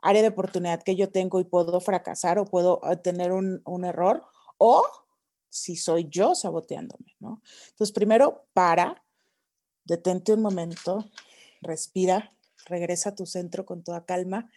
área 0.02 0.23
de 0.23 0.29
oportunidad 0.29 0.83
que 0.83 0.97
yo 0.97 1.11
tengo 1.11 1.40
y 1.40 1.45
puedo 1.45 1.79
fracasar 1.81 2.38
o 2.38 2.47
puedo 2.47 2.81
eh, 2.90 2.97
tener 2.97 3.33
un, 3.33 3.61
un 3.67 3.85
error 3.85 4.25
o 4.57 4.83
si 5.50 5.76
soy 5.76 6.09
yo 6.09 6.35
saboteándome, 6.35 7.17
¿no? 7.19 7.43
Entonces, 7.71 7.93
primero, 7.93 8.47
para, 8.55 9.02
detente 9.85 10.33
un 10.33 10.43
momento, 10.43 11.11
respira, 11.61 12.33
regresa 12.67 13.11
a 13.11 13.14
tu 13.14 13.26
centro 13.26 13.67
con 13.67 13.83
toda 13.83 14.05
calma 14.05 14.50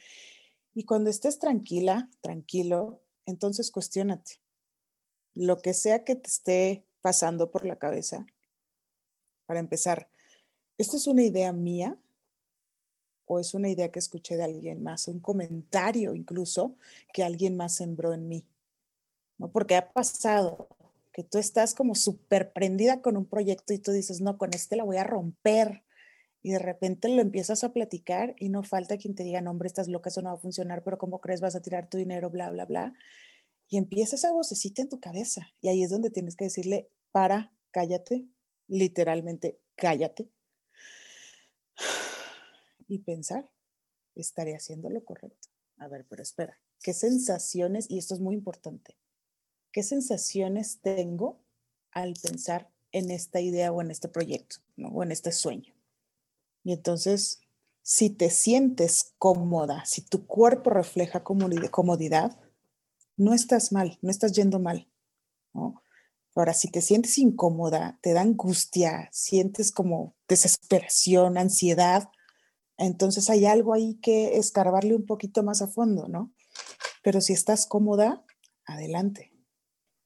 y 0.73 0.85
cuando 0.85 1.09
estés 1.09 1.39
tranquila, 1.39 2.09
tranquilo, 2.21 3.01
entonces 3.25 3.71
cuestionate. 3.71 4.39
Lo 5.35 5.61
que 5.61 5.73
sea 5.73 6.03
que 6.03 6.15
te 6.15 6.29
esté 6.29 6.85
pasando 7.01 7.51
por 7.51 7.65
la 7.65 7.77
cabeza, 7.77 8.25
para 9.45 9.59
empezar, 9.59 10.09
¿esto 10.77 10.97
es 10.97 11.07
una 11.07 11.23
idea 11.23 11.51
mía 11.53 11.97
o 13.25 13.39
es 13.39 13.53
una 13.53 13.69
idea 13.69 13.91
que 13.91 13.99
escuché 13.99 14.35
de 14.35 14.43
alguien 14.43 14.83
más, 14.83 15.07
un 15.07 15.19
comentario 15.19 16.15
incluso 16.15 16.75
que 17.13 17.23
alguien 17.23 17.55
más 17.57 17.75
sembró 17.75 18.13
en 18.13 18.27
mí? 18.27 18.45
¿No? 19.37 19.51
Porque 19.51 19.75
ha 19.75 19.91
pasado, 19.91 20.69
que 21.13 21.23
tú 21.23 21.37
estás 21.37 21.75
como 21.75 21.93
súper 21.93 22.51
prendida 22.51 23.01
con 23.01 23.15
un 23.15 23.25
proyecto 23.25 23.71
y 23.71 23.77
tú 23.77 23.91
dices, 23.91 24.19
no, 24.19 24.37
con 24.37 24.53
este 24.53 24.75
la 24.75 24.83
voy 24.83 24.97
a 24.97 25.03
romper. 25.03 25.82
Y 26.43 26.51
de 26.51 26.59
repente 26.59 27.09
lo 27.09 27.21
empiezas 27.21 27.63
a 27.63 27.73
platicar 27.73 28.35
y 28.37 28.49
no 28.49 28.61
falta 28.61 28.97
quien 28.97 29.15
te 29.15 29.23
diga, 29.23 29.41
no, 29.41 29.49
hombre, 29.49 29.67
estás 29.67 29.87
loca, 29.87 30.09
eso 30.09 30.21
no 30.21 30.29
va 30.29 30.35
a 30.35 30.39
funcionar, 30.39 30.83
pero 30.83 30.99
¿cómo 30.99 31.19
crees? 31.19 31.41
Vas 31.41 31.55
a 31.55 31.61
tirar 31.61 31.89
tu 31.89 31.97
dinero, 31.97 32.29
bla, 32.29 32.51
bla, 32.51 32.65
bla. 32.65 32.93
Y 33.67 33.77
empieza 33.77 34.15
esa 34.15 34.31
vocecita 34.31 34.83
en 34.83 34.89
tu 34.89 34.99
cabeza. 34.99 35.47
Y 35.61 35.69
ahí 35.69 35.83
es 35.83 35.89
donde 35.89 36.11
tienes 36.11 36.35
que 36.35 36.45
decirle, 36.45 36.89
para, 37.11 37.51
cállate, 37.71 38.27
literalmente, 38.67 39.59
cállate. 39.75 40.29
Y 42.85 42.99
pensar, 42.99 43.49
estaré 44.13 44.55
haciendo 44.55 44.89
lo 44.89 45.03
correcto. 45.03 45.47
A 45.77 45.87
ver, 45.87 46.05
pero 46.07 46.21
espera, 46.21 46.59
¿qué 46.83 46.93
sensaciones? 46.93 47.89
Y 47.89 47.97
esto 47.97 48.13
es 48.13 48.19
muy 48.19 48.35
importante 48.35 48.97
¿Qué 49.73 49.81
sensaciones 49.81 50.81
tengo 50.81 51.41
al 51.91 52.13
pensar 52.21 52.69
en 52.91 53.09
esta 53.09 53.41
idea 53.41 53.71
o 53.71 53.81
en 53.81 53.89
este 53.89 54.07
proyecto 54.07 54.57
o 54.77 55.01
en 55.01 55.11
este 55.11 55.31
sueño? 55.31 55.72
Y 56.63 56.73
entonces, 56.73 57.41
si 57.81 58.09
te 58.09 58.29
sientes 58.29 59.13
cómoda, 59.17 59.85
si 59.85 60.01
tu 60.01 60.25
cuerpo 60.25 60.69
refleja 60.69 61.23
comodidad, 61.23 62.39
no 63.17 63.33
estás 63.33 63.71
mal, 63.71 63.99
no 64.01 64.09
estás 64.09 64.33
yendo 64.33 64.59
mal. 64.59 64.89
Ahora, 66.35 66.53
si 66.53 66.69
te 66.69 66.81
sientes 66.81 67.17
incómoda, 67.17 67.99
te 68.01 68.13
da 68.13 68.21
angustia, 68.21 69.09
sientes 69.11 69.71
como 69.71 70.15
desesperación, 70.27 71.37
ansiedad, 71.37 72.09
entonces 72.77 73.29
hay 73.29 73.45
algo 73.45 73.73
ahí 73.73 73.99
que 74.01 74.37
escarbarle 74.37 74.95
un 74.95 75.05
poquito 75.05 75.43
más 75.43 75.61
a 75.61 75.67
fondo, 75.67 76.07
¿no? 76.07 76.33
Pero 77.03 77.21
si 77.21 77.33
estás 77.33 77.67
cómoda, 77.67 78.25
adelante. 78.65 79.31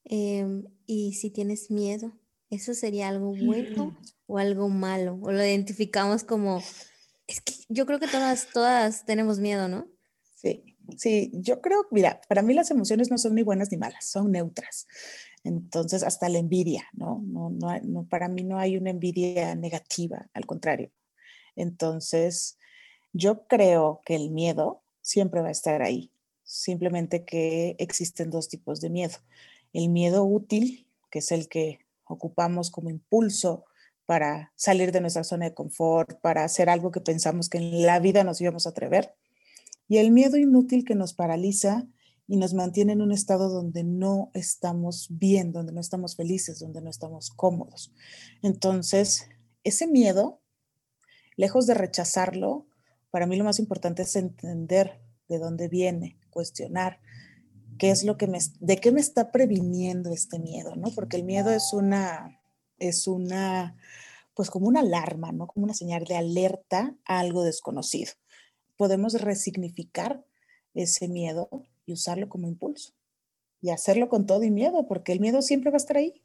Em, 0.04 0.64
y 0.86 1.14
si 1.14 1.30
tienes 1.30 1.70
miedo, 1.70 2.12
¿eso 2.50 2.74
sería 2.74 3.08
algo 3.08 3.34
bueno 3.34 3.96
o 4.26 4.38
algo 4.38 4.68
malo? 4.68 5.18
O 5.22 5.32
lo 5.32 5.44
identificamos 5.44 6.24
como, 6.24 6.62
es 7.26 7.40
que 7.40 7.54
yo 7.68 7.86
creo 7.86 7.98
que 7.98 8.08
todas, 8.08 8.48
todas 8.52 9.04
tenemos 9.04 9.38
miedo, 9.38 9.68
¿no? 9.68 9.88
Sí, 10.34 10.76
sí, 10.96 11.30
yo 11.34 11.60
creo, 11.60 11.86
mira, 11.90 12.20
para 12.28 12.42
mí 12.42 12.54
las 12.54 12.70
emociones 12.70 13.10
no 13.10 13.18
son 13.18 13.34
ni 13.34 13.42
buenas 13.42 13.70
ni 13.70 13.78
malas, 13.78 14.08
son 14.08 14.32
neutras. 14.32 14.86
Entonces, 15.44 16.02
hasta 16.02 16.28
la 16.28 16.38
envidia, 16.38 16.84
¿no? 16.92 17.22
No, 17.24 17.50
no, 17.50 17.78
no 17.82 18.08
para 18.08 18.28
mí 18.28 18.44
no 18.44 18.58
hay 18.58 18.76
una 18.76 18.90
envidia 18.90 19.54
negativa, 19.54 20.28
al 20.34 20.46
contrario. 20.46 20.90
Entonces, 21.56 22.58
yo 23.12 23.46
creo 23.46 24.00
que 24.04 24.14
el 24.14 24.30
miedo 24.30 24.82
siempre 25.00 25.40
va 25.40 25.48
a 25.48 25.52
estar 25.52 25.82
ahí, 25.82 26.12
simplemente 26.44 27.24
que 27.24 27.76
existen 27.78 28.30
dos 28.30 28.48
tipos 28.48 28.80
de 28.80 28.90
miedo 28.90 29.18
el 29.72 29.88
miedo 29.88 30.24
útil, 30.24 30.86
que 31.10 31.20
es 31.20 31.32
el 31.32 31.48
que 31.48 31.80
ocupamos 32.08 32.70
como 32.70 32.90
impulso 32.90 33.64
para 34.06 34.52
salir 34.56 34.90
de 34.90 35.00
nuestra 35.00 35.24
zona 35.24 35.46
de 35.46 35.54
confort, 35.54 36.20
para 36.20 36.44
hacer 36.44 36.70
algo 36.70 36.90
que 36.90 37.00
pensamos 37.00 37.48
que 37.48 37.58
en 37.58 37.82
la 37.82 38.00
vida 38.00 38.24
nos 38.24 38.40
íbamos 38.40 38.66
a 38.66 38.70
atrever, 38.70 39.14
y 39.86 39.98
el 39.98 40.10
miedo 40.10 40.36
inútil 40.36 40.84
que 40.84 40.94
nos 40.94 41.14
paraliza 41.14 41.86
y 42.26 42.36
nos 42.36 42.52
mantiene 42.52 42.92
en 42.92 43.00
un 43.00 43.10
estado 43.10 43.48
donde 43.48 43.84
no 43.84 44.30
estamos 44.34 45.08
bien, 45.10 45.50
donde 45.50 45.72
no 45.72 45.80
estamos 45.80 46.14
felices, 46.14 46.58
donde 46.58 46.82
no 46.82 46.90
estamos 46.90 47.30
cómodos. 47.30 47.92
Entonces, 48.42 49.28
ese 49.64 49.86
miedo, 49.86 50.42
lejos 51.36 51.66
de 51.66 51.74
rechazarlo, 51.74 52.66
para 53.10 53.26
mí 53.26 53.36
lo 53.36 53.44
más 53.44 53.58
importante 53.58 54.02
es 54.02 54.14
entender 54.14 55.00
de 55.28 55.38
dónde 55.38 55.68
viene, 55.68 56.18
cuestionar, 56.30 57.00
qué 57.78 57.90
es 57.90 58.04
lo 58.04 58.16
que 58.16 58.26
me, 58.26 58.38
de 58.60 58.76
qué 58.76 58.92
me 58.92 59.00
está 59.00 59.30
previniendo 59.30 60.12
este 60.12 60.38
miedo, 60.38 60.76
¿no? 60.76 60.90
Porque 60.94 61.16
el 61.16 61.24
miedo 61.24 61.50
es 61.50 61.72
una, 61.72 62.40
es 62.78 63.06
una, 63.06 63.76
pues 64.34 64.50
como 64.50 64.68
una 64.68 64.80
alarma, 64.80 65.32
¿no? 65.32 65.46
Como 65.46 65.64
una 65.64 65.74
señal 65.74 66.04
de 66.04 66.16
alerta 66.16 66.94
a 67.04 67.20
algo 67.20 67.44
desconocido. 67.44 68.12
Podemos 68.76 69.14
resignificar 69.14 70.24
ese 70.74 71.08
miedo 71.08 71.48
y 71.86 71.92
usarlo 71.92 72.28
como 72.28 72.48
impulso 72.48 72.92
y 73.60 73.70
hacerlo 73.70 74.08
con 74.08 74.26
todo 74.26 74.42
y 74.44 74.50
miedo, 74.50 74.86
porque 74.86 75.12
el 75.12 75.20
miedo 75.20 75.42
siempre 75.42 75.70
va 75.70 75.76
a 75.76 75.78
estar 75.78 75.96
ahí. 75.96 76.22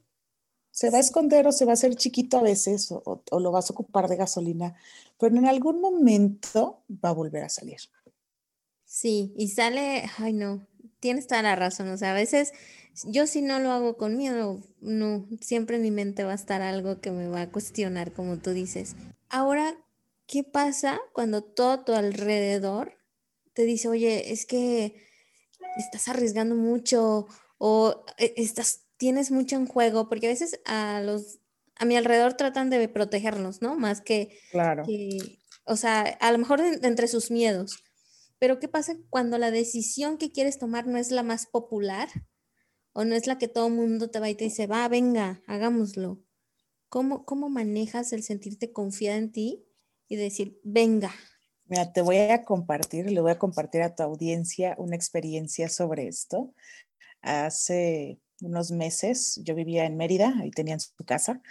Se 0.71 0.89
va 0.89 0.97
a 0.97 1.01
esconder 1.01 1.47
o 1.47 1.51
se 1.51 1.65
va 1.65 1.71
a 1.71 1.73
hacer 1.73 1.95
chiquito 1.95 2.37
a 2.37 2.41
veces 2.41 2.91
o, 2.91 3.23
o 3.29 3.39
lo 3.39 3.51
vas 3.51 3.69
a 3.69 3.73
ocupar 3.73 4.07
de 4.07 4.15
gasolina, 4.15 4.75
pero 5.19 5.35
en 5.37 5.45
algún 5.45 5.81
momento 5.81 6.83
va 6.89 7.09
a 7.09 7.13
volver 7.13 7.43
a 7.43 7.49
salir. 7.49 7.79
Sí, 8.85 9.33
y 9.37 9.47
sale, 9.49 10.03
ay 10.17 10.33
no, 10.33 10.67
tienes 10.99 11.27
toda 11.27 11.41
la 11.41 11.55
razón, 11.55 11.89
o 11.89 11.97
sea, 11.97 12.11
a 12.11 12.15
veces 12.15 12.53
yo 13.05 13.27
si 13.27 13.41
no 13.41 13.59
lo 13.59 13.71
hago 13.71 13.97
con 13.97 14.17
miedo, 14.17 14.61
no, 14.79 15.27
siempre 15.41 15.77
en 15.77 15.81
mi 15.81 15.91
mente 15.91 16.23
va 16.23 16.33
a 16.33 16.35
estar 16.35 16.61
algo 16.61 17.01
que 17.01 17.11
me 17.11 17.27
va 17.27 17.41
a 17.41 17.49
cuestionar, 17.49 18.13
como 18.13 18.37
tú 18.37 18.51
dices. 18.51 18.95
Ahora, 19.29 19.75
¿qué 20.27 20.43
pasa 20.43 20.99
cuando 21.11 21.43
todo 21.43 21.83
tu 21.83 21.93
alrededor 21.93 22.97
te 23.53 23.63
dice, 23.63 23.87
oye, 23.87 24.31
es 24.31 24.45
que 24.45 24.95
estás 25.77 26.07
arriesgando 26.07 26.55
mucho 26.55 27.27
o 27.57 28.05
eh, 28.17 28.33
estás, 28.37 28.85
tienes 28.97 29.31
mucho 29.31 29.55
en 29.55 29.65
juego? 29.65 30.07
Porque 30.07 30.27
a 30.27 30.29
veces 30.29 30.59
a 30.65 31.01
los, 31.01 31.39
a 31.75 31.85
mi 31.85 31.97
alrededor 31.97 32.33
tratan 32.33 32.69
de 32.69 32.87
protegernos, 32.89 33.61
¿no? 33.61 33.75
Más 33.75 34.01
que, 34.01 34.37
claro. 34.51 34.83
o 35.65 35.75
sea, 35.75 36.01
a 36.01 36.31
lo 36.31 36.37
mejor 36.37 36.61
entre 36.61 37.07
sus 37.07 37.31
miedos 37.31 37.83
pero 38.43 38.59
¿qué 38.59 38.67
pasa 38.67 38.97
cuando 39.09 39.37
la 39.37 39.51
decisión 39.51 40.17
que 40.17 40.33
quieres 40.33 40.59
tomar 40.59 40.85
no 40.85 40.97
es 40.97 41.11
la 41.11 41.23
más 41.23 41.45
popular 41.45 42.09
o 42.91 43.05
no 43.05 43.15
es 43.15 43.25
la 43.25 43.37
que 43.37 43.47
todo 43.47 43.67
el 43.67 43.73
mundo 43.73 44.09
te 44.09 44.19
va 44.19 44.29
y 44.29 44.35
te 44.35 44.43
dice, 44.43 44.67
va, 44.67 44.85
venga, 44.89 45.41
hagámoslo? 45.47 46.21
¿Cómo, 46.89 47.23
¿Cómo 47.23 47.47
manejas 47.47 48.11
el 48.11 48.21
sentirte 48.21 48.73
confiada 48.73 49.17
en 49.17 49.31
ti 49.31 49.65
y 50.09 50.17
decir, 50.17 50.59
venga? 50.61 51.09
Mira, 51.67 51.93
te 51.93 52.01
voy 52.01 52.17
a 52.17 52.43
compartir, 52.43 53.09
le 53.09 53.21
voy 53.21 53.31
a 53.31 53.39
compartir 53.39 53.81
a 53.81 53.95
tu 53.95 54.03
audiencia 54.03 54.75
una 54.77 54.97
experiencia 54.97 55.69
sobre 55.69 56.09
esto. 56.09 56.53
Hace 57.21 58.19
unos 58.41 58.71
meses 58.71 59.39
yo 59.41 59.55
vivía 59.55 59.85
en 59.85 59.95
Mérida, 59.95 60.33
ahí 60.41 60.51
tenían 60.51 60.81
su 60.81 60.91
casa, 61.05 61.41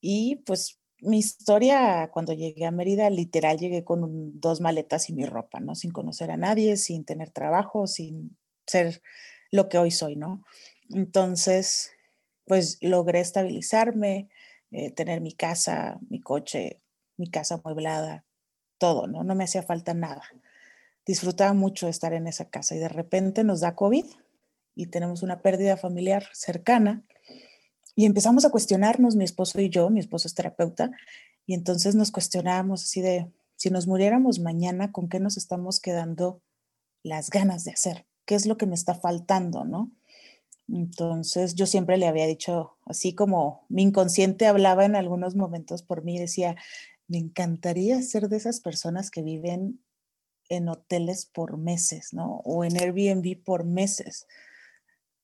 y 0.00 0.42
pues 0.44 0.80
mi 1.00 1.18
historia, 1.18 2.10
cuando 2.12 2.32
llegué 2.32 2.66
a 2.66 2.70
Mérida, 2.70 3.10
literal 3.10 3.58
llegué 3.58 3.84
con 3.84 4.40
dos 4.40 4.60
maletas 4.60 5.10
y 5.10 5.12
mi 5.12 5.26
ropa, 5.26 5.60
¿no? 5.60 5.74
Sin 5.74 5.90
conocer 5.90 6.30
a 6.30 6.36
nadie, 6.36 6.76
sin 6.76 7.04
tener 7.04 7.30
trabajo, 7.30 7.86
sin 7.86 8.36
ser 8.66 9.02
lo 9.50 9.68
que 9.68 9.78
hoy 9.78 9.90
soy, 9.90 10.16
¿no? 10.16 10.44
Entonces, 10.90 11.92
pues 12.46 12.78
logré 12.80 13.20
estabilizarme, 13.20 14.28
eh, 14.70 14.90
tener 14.90 15.20
mi 15.20 15.32
casa, 15.32 15.98
mi 16.08 16.20
coche, 16.20 16.80
mi 17.16 17.30
casa 17.30 17.56
amueblada, 17.56 18.24
todo, 18.78 19.06
¿no? 19.06 19.24
No 19.24 19.34
me 19.34 19.44
hacía 19.44 19.62
falta 19.62 19.94
nada. 19.94 20.22
Disfrutaba 21.06 21.52
mucho 21.52 21.88
estar 21.88 22.12
en 22.12 22.26
esa 22.26 22.48
casa 22.48 22.74
y 22.74 22.78
de 22.78 22.88
repente 22.88 23.44
nos 23.44 23.60
da 23.60 23.74
COVID 23.74 24.06
y 24.74 24.86
tenemos 24.86 25.22
una 25.22 25.42
pérdida 25.42 25.76
familiar 25.76 26.24
cercana 26.32 27.04
y 27.94 28.06
empezamos 28.06 28.44
a 28.44 28.50
cuestionarnos, 28.50 29.16
mi 29.16 29.24
esposo 29.24 29.60
y 29.60 29.70
yo, 29.70 29.90
mi 29.90 30.00
esposo 30.00 30.28
es 30.28 30.34
terapeuta, 30.34 30.90
y 31.46 31.54
entonces 31.54 31.94
nos 31.94 32.10
cuestionábamos 32.10 32.82
así 32.84 33.00
de, 33.00 33.30
si 33.56 33.70
nos 33.70 33.86
muriéramos 33.86 34.40
mañana, 34.40 34.92
¿con 34.92 35.08
qué 35.08 35.20
nos 35.20 35.36
estamos 35.36 35.80
quedando 35.80 36.42
las 37.02 37.30
ganas 37.30 37.64
de 37.64 37.72
hacer? 37.72 38.06
¿Qué 38.24 38.34
es 38.34 38.46
lo 38.46 38.56
que 38.56 38.66
me 38.66 38.74
está 38.74 38.94
faltando, 38.94 39.64
no? 39.64 39.92
Entonces 40.68 41.54
yo 41.54 41.66
siempre 41.66 41.98
le 41.98 42.06
había 42.06 42.26
dicho, 42.26 42.78
así 42.86 43.14
como 43.14 43.66
mi 43.68 43.82
inconsciente 43.82 44.46
hablaba 44.46 44.84
en 44.86 44.96
algunos 44.96 45.36
momentos 45.36 45.82
por 45.82 46.02
mí, 46.04 46.18
decía, 46.18 46.56
me 47.06 47.18
encantaría 47.18 48.00
ser 48.02 48.28
de 48.28 48.38
esas 48.38 48.60
personas 48.60 49.10
que 49.10 49.22
viven 49.22 49.84
en 50.48 50.68
hoteles 50.68 51.26
por 51.26 51.58
meses, 51.58 52.12
¿no? 52.12 52.40
O 52.44 52.64
en 52.64 52.76
Airbnb 52.76 53.42
por 53.44 53.64
meses. 53.64 54.26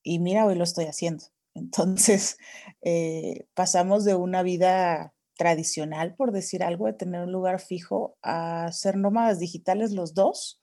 Y 0.02 0.18
mira, 0.18 0.46
hoy 0.46 0.54
lo 0.54 0.64
estoy 0.64 0.86
haciendo. 0.86 1.24
Entonces, 1.54 2.38
eh, 2.82 3.46
pasamos 3.54 4.04
de 4.04 4.14
una 4.14 4.42
vida 4.42 5.14
tradicional, 5.36 6.14
por 6.16 6.32
decir 6.32 6.62
algo, 6.62 6.86
de 6.86 6.92
tener 6.92 7.22
un 7.22 7.32
lugar 7.32 7.60
fijo, 7.60 8.18
a 8.22 8.70
ser 8.72 8.96
nómadas 8.96 9.38
digitales 9.38 9.92
los 9.92 10.14
dos 10.14 10.60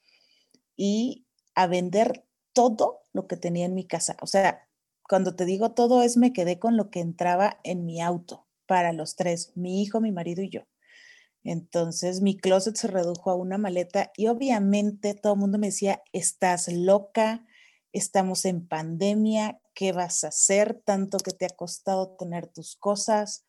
y 0.76 1.26
a 1.54 1.66
vender 1.66 2.24
todo 2.52 3.00
lo 3.12 3.26
que 3.26 3.36
tenía 3.36 3.66
en 3.66 3.74
mi 3.74 3.86
casa. 3.86 4.16
O 4.22 4.26
sea, 4.26 4.68
cuando 5.08 5.34
te 5.34 5.44
digo 5.46 5.72
todo 5.72 6.02
es 6.02 6.16
me 6.16 6.32
quedé 6.32 6.58
con 6.58 6.76
lo 6.76 6.90
que 6.90 7.00
entraba 7.00 7.58
en 7.64 7.86
mi 7.86 8.00
auto 8.00 8.46
para 8.66 8.92
los 8.92 9.16
tres, 9.16 9.52
mi 9.56 9.82
hijo, 9.82 10.00
mi 10.00 10.12
marido 10.12 10.42
y 10.42 10.50
yo. 10.50 10.62
Entonces 11.44 12.20
mi 12.20 12.36
closet 12.36 12.76
se 12.76 12.88
redujo 12.88 13.30
a 13.30 13.34
una 13.34 13.58
maleta 13.58 14.12
y 14.16 14.28
obviamente 14.28 15.14
todo 15.14 15.32
el 15.34 15.40
mundo 15.40 15.58
me 15.58 15.68
decía, 15.68 16.02
estás 16.12 16.68
loca, 16.68 17.44
estamos 17.92 18.44
en 18.44 18.66
pandemia, 18.66 19.60
¿qué 19.74 19.92
vas 19.92 20.24
a 20.24 20.28
hacer? 20.28 20.80
Tanto 20.84 21.18
que 21.18 21.32
te 21.32 21.46
ha 21.46 21.50
costado 21.50 22.16
tener 22.16 22.48
tus 22.48 22.76
cosas 22.76 23.44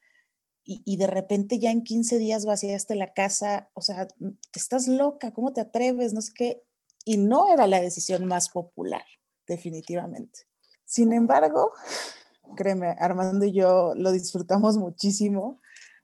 y, 0.71 0.97
de 0.97 1.07
repente 1.07 1.57
ya 1.57 1.71
en 1.71 1.83
15 1.83 2.19
días 2.19 2.45
vaciaste 2.45 2.93
la 2.93 3.11
casa, 3.13 3.71
o 3.73 3.81
sea, 3.81 4.07
mm, 4.19 4.29
estás 4.53 4.87
loca, 4.87 5.33
¿cómo 5.33 5.51
te 5.51 5.61
atreves? 5.61 6.13
No 6.13 6.21
sé 6.21 6.31
qué. 6.35 6.63
Y 7.05 7.17
no 7.17 7.51
era 7.51 7.65
la 7.65 7.81
decisión 7.81 8.25
más 8.25 8.49
popular, 8.49 9.03
definitivamente. 9.47 10.41
Sin 10.85 11.11
embargo, 11.11 11.71
créeme, 12.55 12.95
Armando 12.99 13.45
y 13.45 13.53
yo 13.53 13.93
lo 13.95 14.11
disfrutamos 14.11 14.77
muchísimo 14.77 15.59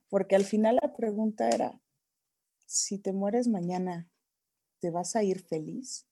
porque 0.08 0.34
al 0.34 0.44
final 0.44 0.80
la 0.82 0.96
pregunta 0.96 1.48
era, 1.48 1.80
si 2.66 2.98
te 2.98 3.12
mueres 3.12 3.46
mañana, 3.46 4.10
¿te 4.80 4.90
vas 4.90 5.14
a 5.14 5.22
ir 5.22 5.44
feliz? 5.44 6.06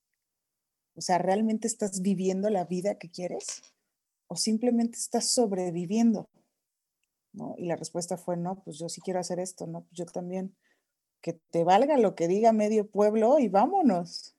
O 0.96 1.00
sea, 1.00 1.18
¿realmente 1.18 1.66
estás 1.66 2.02
viviendo 2.02 2.50
la 2.50 2.64
vida 2.64 2.96
que 2.96 3.10
quieres? 3.10 3.62
¿O 4.28 4.36
simplemente 4.36 4.96
estás 4.98 5.28
sobreviviendo? 5.28 6.28
¿No? 7.32 7.54
Y 7.58 7.66
la 7.66 7.76
respuesta 7.76 8.16
fue, 8.16 8.36
no, 8.36 8.62
pues 8.62 8.78
yo 8.78 8.88
sí 8.88 9.00
quiero 9.00 9.18
hacer 9.18 9.40
esto, 9.40 9.66
¿no? 9.66 9.86
Yo 9.92 10.06
también. 10.06 10.54
Que 11.20 11.32
te 11.32 11.64
valga 11.64 11.98
lo 11.98 12.14
que 12.14 12.28
diga 12.28 12.52
medio 12.52 12.86
pueblo 12.86 13.38
y 13.38 13.48
vámonos. 13.48 14.34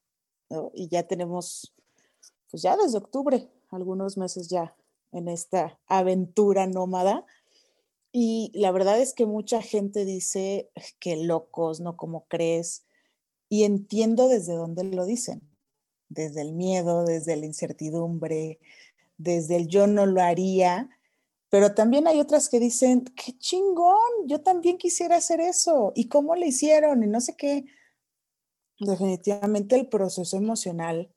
Y 0.73 0.87
ya 0.87 1.03
tenemos, 1.03 1.73
pues 2.49 2.61
ya 2.63 2.77
desde 2.77 2.99
octubre, 2.99 3.49
algunos 3.71 4.17
meses 4.17 4.47
ya 4.47 4.75
en 5.11 5.27
esta 5.27 5.79
aventura 5.87 6.67
nómada. 6.67 7.25
Y 8.11 8.51
la 8.53 8.71
verdad 8.71 9.01
es 9.01 9.13
que 9.13 9.25
mucha 9.25 9.61
gente 9.61 10.05
dice 10.05 10.69
que 10.99 11.17
locos, 11.17 11.81
¿no? 11.81 11.97
Como 11.97 12.25
crees? 12.27 12.85
Y 13.49 13.63
entiendo 13.63 14.29
desde 14.29 14.53
dónde 14.53 14.83
lo 14.85 15.05
dicen 15.05 15.41
desde 16.09 16.41
el 16.41 16.53
miedo, 16.53 17.05
desde 17.05 17.35
la 17.35 17.45
incertidumbre, 17.45 18.59
desde 19.17 19.55
el 19.55 19.67
yo 19.67 19.87
no 19.87 20.05
lo 20.05 20.21
haría, 20.21 20.89
pero 21.49 21.73
también 21.73 22.07
hay 22.07 22.19
otras 22.19 22.49
que 22.49 22.59
dicen, 22.59 23.05
qué 23.15 23.37
chingón, 23.37 24.27
yo 24.27 24.41
también 24.41 24.77
quisiera 24.77 25.17
hacer 25.17 25.39
eso, 25.39 25.93
y 25.95 26.07
cómo 26.09 26.35
le 26.35 26.47
hicieron, 26.47 27.03
y 27.03 27.07
no 27.07 27.21
sé 27.21 27.35
qué. 27.35 27.65
Definitivamente 28.79 29.75
el 29.75 29.87
proceso 29.87 30.35
emocional 30.35 31.13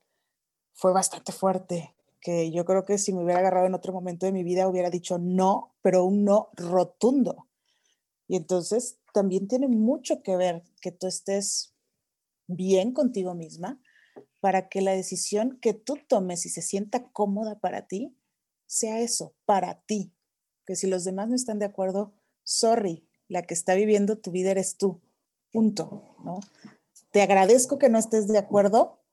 fue 0.73 0.93
bastante 0.93 1.31
fuerte, 1.31 1.93
que 2.21 2.51
yo 2.51 2.63
creo 2.65 2.85
que 2.85 2.97
si 2.97 3.13
me 3.13 3.23
hubiera 3.23 3.39
agarrado 3.39 3.67
en 3.67 3.73
otro 3.73 3.91
momento 3.91 4.25
de 4.25 4.31
mi 4.31 4.43
vida 4.43 4.67
hubiera 4.67 4.89
dicho 4.89 5.17
no, 5.17 5.75
pero 5.81 6.05
un 6.05 6.23
no 6.23 6.49
rotundo. 6.55 7.47
Y 8.27 8.35
entonces 8.35 8.99
también 9.13 9.47
tiene 9.47 9.67
mucho 9.67 10.21
que 10.21 10.37
ver 10.37 10.63
que 10.81 10.91
tú 10.91 11.07
estés 11.07 11.73
bien 12.47 12.93
contigo 12.93 13.33
misma, 13.33 13.81
para 14.39 14.69
que 14.69 14.81
la 14.81 14.91
decisión 14.91 15.59
que 15.61 15.73
tú 15.73 15.97
tomes 16.07 16.45
y 16.45 16.49
se 16.49 16.61
sienta 16.61 17.09
cómoda 17.11 17.59
para 17.59 17.87
ti, 17.87 18.15
sea 18.65 18.99
eso, 18.99 19.35
para 19.45 19.81
ti. 19.81 20.13
Que 20.65 20.75
si 20.75 20.87
los 20.87 21.03
demás 21.03 21.27
no 21.29 21.35
están 21.35 21.59
de 21.59 21.65
acuerdo, 21.65 22.13
sorry, 22.43 23.07
la 23.27 23.43
que 23.43 23.53
está 23.53 23.75
viviendo 23.75 24.17
tu 24.17 24.31
vida 24.31 24.51
eres 24.51 24.77
tú. 24.77 25.01
Punto, 25.51 26.15
¿no? 26.23 26.39
Te 27.11 27.21
agradezco 27.21 27.79
que 27.79 27.89
no 27.89 27.97
estés 27.97 28.27
de 28.27 28.37
acuerdo, 28.37 29.03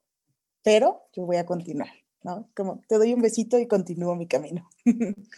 pero 0.63 1.09
yo 1.15 1.25
voy 1.25 1.37
a 1.37 1.47
continuar, 1.47 1.89
¿no? 2.23 2.51
Como 2.55 2.83
te 2.89 2.97
doy 2.97 3.15
un 3.15 3.23
besito 3.23 3.59
y 3.59 3.67
continúo 3.67 4.15
mi 4.17 4.27
camino. 4.27 4.69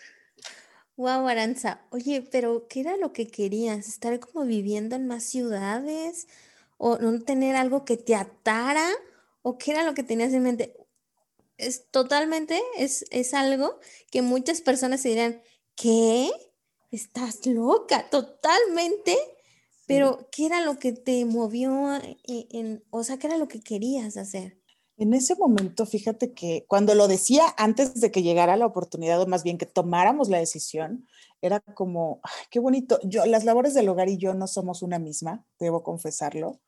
Wow, 0.98 1.28
Aranza. 1.28 1.80
Oye, 1.90 2.26
pero 2.28 2.66
¿qué 2.66 2.80
era 2.80 2.96
lo 2.96 3.12
que 3.12 3.28
querías? 3.28 3.86
¿Estar 3.86 4.18
como 4.18 4.44
viviendo 4.44 4.96
en 4.96 5.06
más 5.06 5.22
ciudades? 5.22 6.26
¿O 6.76 6.98
no 6.98 7.20
tener 7.20 7.54
algo 7.54 7.84
que 7.84 7.96
te 7.96 8.16
atara? 8.16 8.84
O 9.42 9.58
qué 9.58 9.72
era 9.72 9.84
lo 9.84 9.94
que 9.94 10.02
tenías 10.02 10.32
en 10.32 10.42
mente. 10.42 10.74
Es 11.56 11.86
totalmente, 11.90 12.62
es, 12.76 13.04
es 13.10 13.34
algo 13.34 13.78
que 14.10 14.22
muchas 14.22 14.60
personas 14.60 15.00
se 15.00 15.10
dirán, 15.10 15.42
¿qué? 15.74 16.30
Estás 16.90 17.46
loca, 17.46 18.08
totalmente. 18.10 19.16
Pero, 19.86 20.28
¿qué 20.30 20.46
era 20.46 20.60
lo 20.60 20.78
que 20.78 20.92
te 20.92 21.24
movió 21.24 21.98
en, 22.24 22.84
o 22.90 23.02
sea, 23.04 23.18
qué 23.18 23.26
era 23.26 23.38
lo 23.38 23.48
que 23.48 23.60
querías 23.60 24.18
hacer? 24.18 24.58
En 24.98 25.14
ese 25.14 25.34
momento, 25.34 25.86
fíjate 25.86 26.34
que 26.34 26.66
cuando 26.68 26.94
lo 26.94 27.08
decía 27.08 27.54
antes 27.56 27.98
de 28.00 28.10
que 28.10 28.22
llegara 28.22 28.56
la 28.56 28.66
oportunidad, 28.66 29.22
o 29.22 29.26
más 29.26 29.44
bien 29.44 29.56
que 29.56 29.64
tomáramos 29.64 30.28
la 30.28 30.38
decisión, 30.38 31.06
era 31.40 31.60
como, 31.60 32.20
qué 32.50 32.58
bonito. 32.58 32.98
Yo, 33.02 33.24
las 33.24 33.44
labores 33.44 33.72
del 33.72 33.88
hogar 33.88 34.08
y 34.10 34.18
yo 34.18 34.34
no 34.34 34.46
somos 34.46 34.82
una 34.82 34.98
misma, 34.98 35.46
debo 35.58 35.82
confesarlo. 35.82 36.60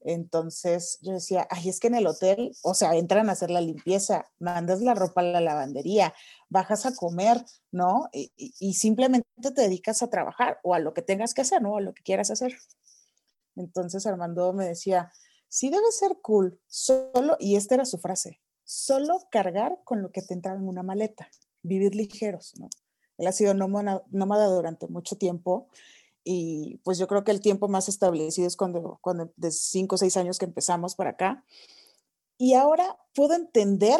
Entonces 0.00 0.98
yo 1.02 1.12
decía, 1.12 1.46
ay, 1.50 1.68
es 1.68 1.80
que 1.80 1.88
en 1.88 1.96
el 1.96 2.06
hotel, 2.06 2.52
o 2.62 2.74
sea, 2.74 2.94
entran 2.94 3.28
a 3.28 3.32
hacer 3.32 3.50
la 3.50 3.60
limpieza, 3.60 4.26
mandas 4.38 4.80
la 4.80 4.94
ropa 4.94 5.22
a 5.22 5.24
la 5.24 5.40
lavandería, 5.40 6.14
bajas 6.48 6.86
a 6.86 6.94
comer, 6.94 7.44
¿no? 7.72 8.08
Y, 8.12 8.74
simplemente 8.74 9.26
te 9.40 9.62
dedicas 9.62 10.02
a 10.02 10.10
trabajar 10.10 10.60
o 10.62 10.74
a 10.74 10.78
lo 10.78 10.94
que 10.94 11.02
tengas 11.02 11.34
que 11.34 11.42
hacer, 11.42 11.62
¿no? 11.62 11.76
A 11.76 11.80
lo 11.80 11.94
que 11.94 12.02
quieras 12.02 12.30
hacer. 12.30 12.56
Entonces 13.56 14.06
Armando 14.06 14.52
me 14.52 14.66
decía, 14.66 15.12
sí 15.48 15.68
debe 15.68 15.90
ser 15.90 16.18
cool, 16.22 16.60
solo, 16.68 17.36
y 17.40 17.56
esta 17.56 17.74
era 17.74 17.84
su 17.84 17.98
frase, 17.98 18.40
solo 18.64 19.26
cargar 19.30 19.80
con 19.84 20.00
lo 20.00 20.12
que 20.12 20.22
te 20.22 20.34
entra 20.34 20.54
en 20.54 20.68
una 20.68 20.84
maleta, 20.84 21.28
vivir 21.62 21.96
ligeros, 21.96 22.54
¿no? 22.58 22.68
Él 23.18 23.26
ha 23.26 23.32
sido 23.32 23.52
nómada 23.52 24.46
durante 24.46 24.86
mucho 24.86 25.16
tiempo 25.16 25.68
y 26.30 26.78
pues 26.84 26.98
yo 26.98 27.08
creo 27.08 27.24
que 27.24 27.30
el 27.30 27.40
tiempo 27.40 27.68
más 27.68 27.88
establecido 27.88 28.46
es 28.46 28.54
cuando, 28.54 28.98
cuando 29.00 29.32
de 29.36 29.50
cinco 29.50 29.94
o 29.94 29.98
seis 29.98 30.14
años 30.18 30.38
que 30.38 30.44
empezamos 30.44 30.94
por 30.94 31.06
acá. 31.06 31.42
Y 32.36 32.52
ahora 32.52 32.98
puedo 33.14 33.32
entender 33.32 33.98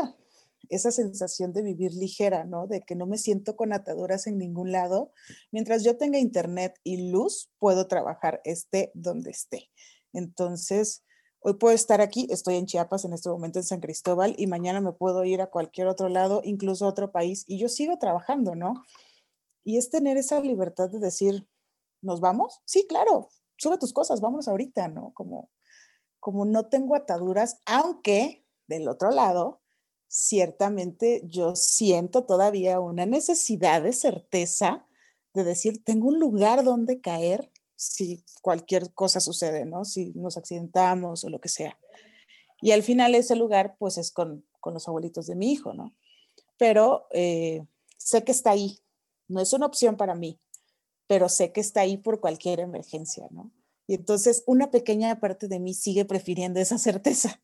esa 0.68 0.90
sensación 0.90 1.54
de 1.54 1.62
vivir 1.62 1.94
ligera, 1.94 2.44
¿no? 2.44 2.66
De 2.66 2.82
que 2.82 2.96
no 2.96 3.06
me 3.06 3.16
siento 3.16 3.56
con 3.56 3.72
ataduras 3.72 4.26
en 4.26 4.36
ningún 4.36 4.72
lado. 4.72 5.10
Mientras 5.52 5.84
yo 5.84 5.96
tenga 5.96 6.18
internet 6.18 6.78
y 6.84 7.10
luz, 7.10 7.50
puedo 7.58 7.88
trabajar 7.88 8.42
esté 8.44 8.90
donde 8.92 9.30
esté. 9.30 9.70
Entonces, 10.12 11.04
hoy 11.40 11.54
puedo 11.54 11.74
estar 11.74 12.02
aquí, 12.02 12.26
estoy 12.28 12.56
en 12.56 12.66
Chiapas 12.66 13.06
en 13.06 13.14
este 13.14 13.30
momento 13.30 13.58
en 13.58 13.64
San 13.64 13.80
Cristóbal 13.80 14.34
y 14.36 14.48
mañana 14.48 14.82
me 14.82 14.92
puedo 14.92 15.24
ir 15.24 15.40
a 15.40 15.46
cualquier 15.46 15.86
otro 15.86 16.10
lado, 16.10 16.42
incluso 16.44 16.84
a 16.84 16.90
otro 16.90 17.10
país, 17.10 17.44
y 17.46 17.58
yo 17.58 17.70
sigo 17.70 17.96
trabajando, 17.98 18.54
¿no? 18.54 18.74
Y 19.64 19.78
es 19.78 19.88
tener 19.88 20.18
esa 20.18 20.42
libertad 20.42 20.90
de 20.90 20.98
decir, 20.98 21.48
¿nos 22.02 22.20
vamos? 22.20 22.60
Sí, 22.64 22.86
claro, 22.88 23.28
sube 23.56 23.78
tus 23.78 23.92
cosas, 23.92 24.20
vamos 24.20 24.48
ahorita, 24.48 24.88
¿no? 24.88 25.12
Como, 25.14 25.50
como 26.20 26.44
no 26.44 26.66
tengo 26.66 26.94
ataduras, 26.94 27.60
aunque 27.66 28.44
del 28.66 28.88
otro 28.88 29.10
lado, 29.10 29.60
ciertamente 30.08 31.22
yo 31.24 31.54
siento 31.54 32.24
todavía 32.24 32.80
una 32.80 33.06
necesidad 33.06 33.82
de 33.82 33.92
certeza 33.92 34.86
de 35.34 35.44
decir, 35.44 35.84
tengo 35.84 36.08
un 36.08 36.18
lugar 36.18 36.64
donde 36.64 37.00
caer 37.00 37.50
si 37.76 38.24
cualquier 38.42 38.92
cosa 38.92 39.20
sucede, 39.20 39.64
¿no? 39.64 39.84
Si 39.84 40.12
nos 40.14 40.36
accidentamos 40.36 41.22
o 41.24 41.30
lo 41.30 41.40
que 41.40 41.48
sea. 41.48 41.78
Y 42.60 42.72
al 42.72 42.82
final 42.82 43.14
ese 43.14 43.36
lugar, 43.36 43.76
pues 43.78 43.98
es 43.98 44.10
con, 44.10 44.44
con 44.60 44.74
los 44.74 44.88
abuelitos 44.88 45.26
de 45.26 45.36
mi 45.36 45.52
hijo, 45.52 45.74
¿no? 45.74 45.94
Pero 46.56 47.06
eh, 47.12 47.64
sé 47.96 48.24
que 48.24 48.32
está 48.32 48.50
ahí, 48.50 48.80
no 49.28 49.40
es 49.40 49.52
una 49.52 49.66
opción 49.66 49.96
para 49.96 50.14
mí, 50.14 50.40
pero 51.08 51.28
sé 51.28 51.50
que 51.50 51.60
está 51.60 51.80
ahí 51.80 51.96
por 51.96 52.20
cualquier 52.20 52.60
emergencia, 52.60 53.26
¿no? 53.32 53.50
Y 53.88 53.94
entonces 53.94 54.44
una 54.46 54.70
pequeña 54.70 55.18
parte 55.18 55.48
de 55.48 55.58
mí 55.58 55.74
sigue 55.74 56.04
prefiriendo 56.04 56.60
esa 56.60 56.78
certeza, 56.78 57.40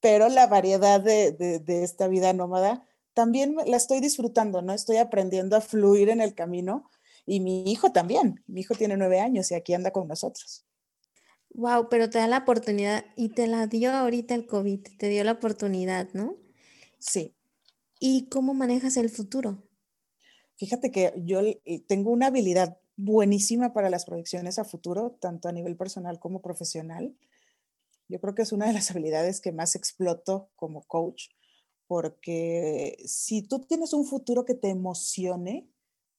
pero 0.00 0.30
la 0.30 0.46
variedad 0.46 1.00
de, 1.00 1.32
de, 1.32 1.82
esta 1.82 2.08
vida 2.08 2.32
nómada 2.32 2.86
también 3.12 3.56
la 3.66 3.76
estoy 3.76 4.00
disfrutando, 4.00 4.62
¿no? 4.62 4.72
Estoy 4.72 4.96
aprendiendo 4.98 5.56
a 5.56 5.60
fluir 5.60 6.08
en 6.08 6.20
el 6.20 6.34
camino 6.34 6.88
y 7.26 7.40
mi 7.40 7.70
hijo 7.70 7.90
también. 7.90 8.42
Mi 8.46 8.60
hijo 8.60 8.76
tiene 8.76 8.96
nueve 8.96 9.18
años 9.18 9.50
y 9.50 9.54
aquí 9.56 9.74
anda 9.74 9.90
con 9.90 10.06
nosotros. 10.06 10.64
Wow, 11.50 11.88
pero 11.88 12.08
te 12.08 12.18
da 12.18 12.28
la 12.28 12.38
oportunidad 12.38 13.04
y 13.16 13.30
te 13.30 13.48
la 13.48 13.66
dio 13.66 13.90
ahorita 13.90 14.34
el 14.36 14.46
COVID, 14.46 14.80
te 14.96 15.08
dio 15.08 15.24
la 15.24 15.32
oportunidad, 15.32 16.08
¿no? 16.12 16.36
Sí. 17.00 17.34
¿Y 17.98 18.28
cómo 18.28 18.54
manejas 18.54 18.96
el 18.96 19.10
futuro? 19.10 19.67
Fíjate 20.58 20.90
que 20.90 21.14
yo 21.24 21.40
tengo 21.86 22.10
una 22.10 22.26
habilidad 22.26 22.78
buenísima 22.96 23.72
para 23.72 23.90
las 23.90 24.04
proyecciones 24.04 24.58
a 24.58 24.64
futuro, 24.64 25.16
tanto 25.20 25.48
a 25.48 25.52
nivel 25.52 25.76
personal 25.76 26.18
como 26.18 26.42
profesional. 26.42 27.16
Yo 28.08 28.20
creo 28.20 28.34
que 28.34 28.42
es 28.42 28.52
una 28.52 28.66
de 28.66 28.72
las 28.72 28.90
habilidades 28.90 29.40
que 29.40 29.52
más 29.52 29.76
exploto 29.76 30.50
como 30.56 30.82
coach, 30.82 31.28
porque 31.86 32.98
si 33.06 33.42
tú 33.42 33.60
tienes 33.60 33.92
un 33.92 34.04
futuro 34.04 34.44
que 34.44 34.54
te 34.54 34.68
emocione, 34.68 35.70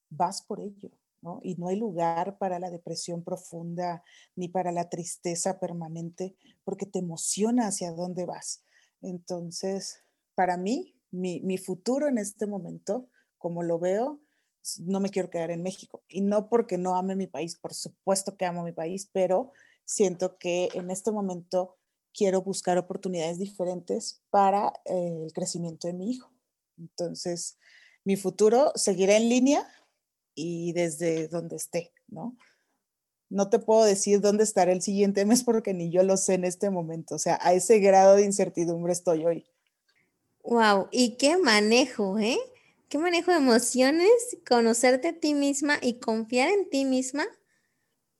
vas 0.09 0.41
por 0.41 0.61
ello, 0.61 0.89
¿no? 1.21 1.41
Y 1.43 1.55
no 1.55 1.67
hay 1.67 1.75
lugar 1.75 2.37
para 2.37 2.59
la 2.59 2.71
depresión 2.71 3.25
profunda 3.25 4.03
ni 4.37 4.47
para 4.47 4.71
la 4.71 4.89
tristeza 4.89 5.59
permanente, 5.59 6.37
porque 6.63 6.85
te 6.85 6.99
emociona 6.99 7.67
hacia 7.67 7.91
dónde 7.91 8.25
vas. 8.25 8.63
Entonces, 9.01 10.05
para 10.33 10.55
mí, 10.55 10.95
mi, 11.11 11.41
mi 11.41 11.57
futuro 11.57 12.07
en 12.07 12.17
este 12.17 12.47
momento, 12.47 13.09
como 13.37 13.63
lo 13.63 13.79
veo, 13.79 14.21
no 14.79 14.99
me 14.99 15.09
quiero 15.09 15.29
quedar 15.29 15.51
en 15.51 15.63
México. 15.63 16.03
Y 16.07 16.21
no 16.21 16.49
porque 16.49 16.77
no 16.77 16.95
ame 16.95 17.15
mi 17.15 17.27
país, 17.27 17.55
por 17.55 17.73
supuesto 17.73 18.37
que 18.37 18.45
amo 18.45 18.63
mi 18.63 18.71
país, 18.71 19.09
pero 19.11 19.51
siento 19.85 20.37
que 20.37 20.69
en 20.73 20.91
este 20.91 21.11
momento 21.11 21.77
quiero 22.13 22.41
buscar 22.41 22.77
oportunidades 22.77 23.39
diferentes 23.39 24.21
para 24.29 24.73
eh, 24.85 25.23
el 25.25 25.33
crecimiento 25.33 25.87
de 25.87 25.93
mi 25.93 26.11
hijo. 26.11 26.31
Entonces, 26.77 27.57
mi 28.03 28.15
futuro 28.15 28.71
seguirá 28.75 29.17
en 29.17 29.29
línea 29.29 29.67
y 30.35 30.73
desde 30.73 31.27
donde 31.27 31.55
esté, 31.57 31.93
¿no? 32.07 32.37
No 33.29 33.49
te 33.49 33.59
puedo 33.59 33.83
decir 33.83 34.21
dónde 34.21 34.43
estaré 34.43 34.71
el 34.71 34.81
siguiente 34.81 35.25
mes 35.25 35.43
porque 35.43 35.73
ni 35.73 35.91
yo 35.91 36.01
lo 36.03 36.17
sé 36.17 36.33
en 36.33 36.45
este 36.45 36.69
momento. 36.69 37.15
O 37.15 37.19
sea, 37.19 37.37
a 37.41 37.53
ese 37.53 37.79
grado 37.79 38.15
de 38.15 38.25
incertidumbre 38.25 38.91
estoy 38.91 39.25
hoy. 39.25 39.45
Wow, 40.43 40.87
y 40.91 41.15
qué 41.17 41.37
manejo, 41.37 42.17
¿eh? 42.17 42.39
Qué 42.89 42.97
manejo 42.97 43.31
de 43.31 43.37
emociones, 43.37 44.37
conocerte 44.47 45.09
a 45.09 45.19
ti 45.19 45.33
misma 45.33 45.77
y 45.81 45.99
confiar 45.99 46.49
en 46.49 46.69
ti 46.69 46.85
misma 46.85 47.25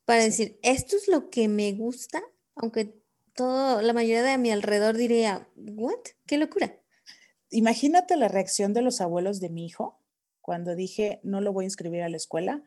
para 0.06 0.24
decir, 0.24 0.60
esto 0.64 0.96
es 0.96 1.08
lo 1.08 1.30
que 1.30 1.48
me 1.48 1.74
gusta, 1.74 2.22
aunque 2.56 2.96
todo, 3.34 3.82
la 3.82 3.94
mayoría 3.94 4.24
de 4.24 4.38
mi 4.38 4.52
alrededor 4.52 4.96
diría, 4.96 5.48
¿what? 5.56 6.00
¡Qué 6.26 6.38
locura! 6.38 6.80
Imagínate 7.52 8.16
la 8.16 8.28
reacción 8.28 8.74
de 8.74 8.82
los 8.82 9.02
abuelos 9.02 9.40
de 9.40 9.50
mi 9.50 9.66
hijo 9.66 10.00
cuando 10.42 10.76
dije, 10.76 11.20
no 11.24 11.42
lo 11.42 11.52
voy 11.52 11.66
a 11.66 11.68
inscribir 11.68 12.04
a 12.04 12.10
la 12.10 12.18
escuela 12.18 12.64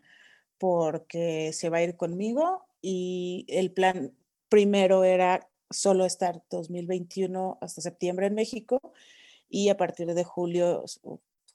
porque 0.58 1.52
se 1.52 1.68
va 1.68 1.78
a 1.78 1.82
ir 1.82 1.96
conmigo 1.96 2.66
y 2.80 3.44
el 3.48 3.72
plan 3.72 4.12
primero 4.48 5.04
era 5.04 5.48
solo 5.70 6.04
estar 6.04 6.42
2021 6.50 7.58
hasta 7.60 7.80
septiembre 7.80 8.26
en 8.26 8.34
México 8.34 8.80
y 9.48 9.68
a 9.68 9.76
partir 9.76 10.14
de 10.14 10.24
julio 10.24 10.84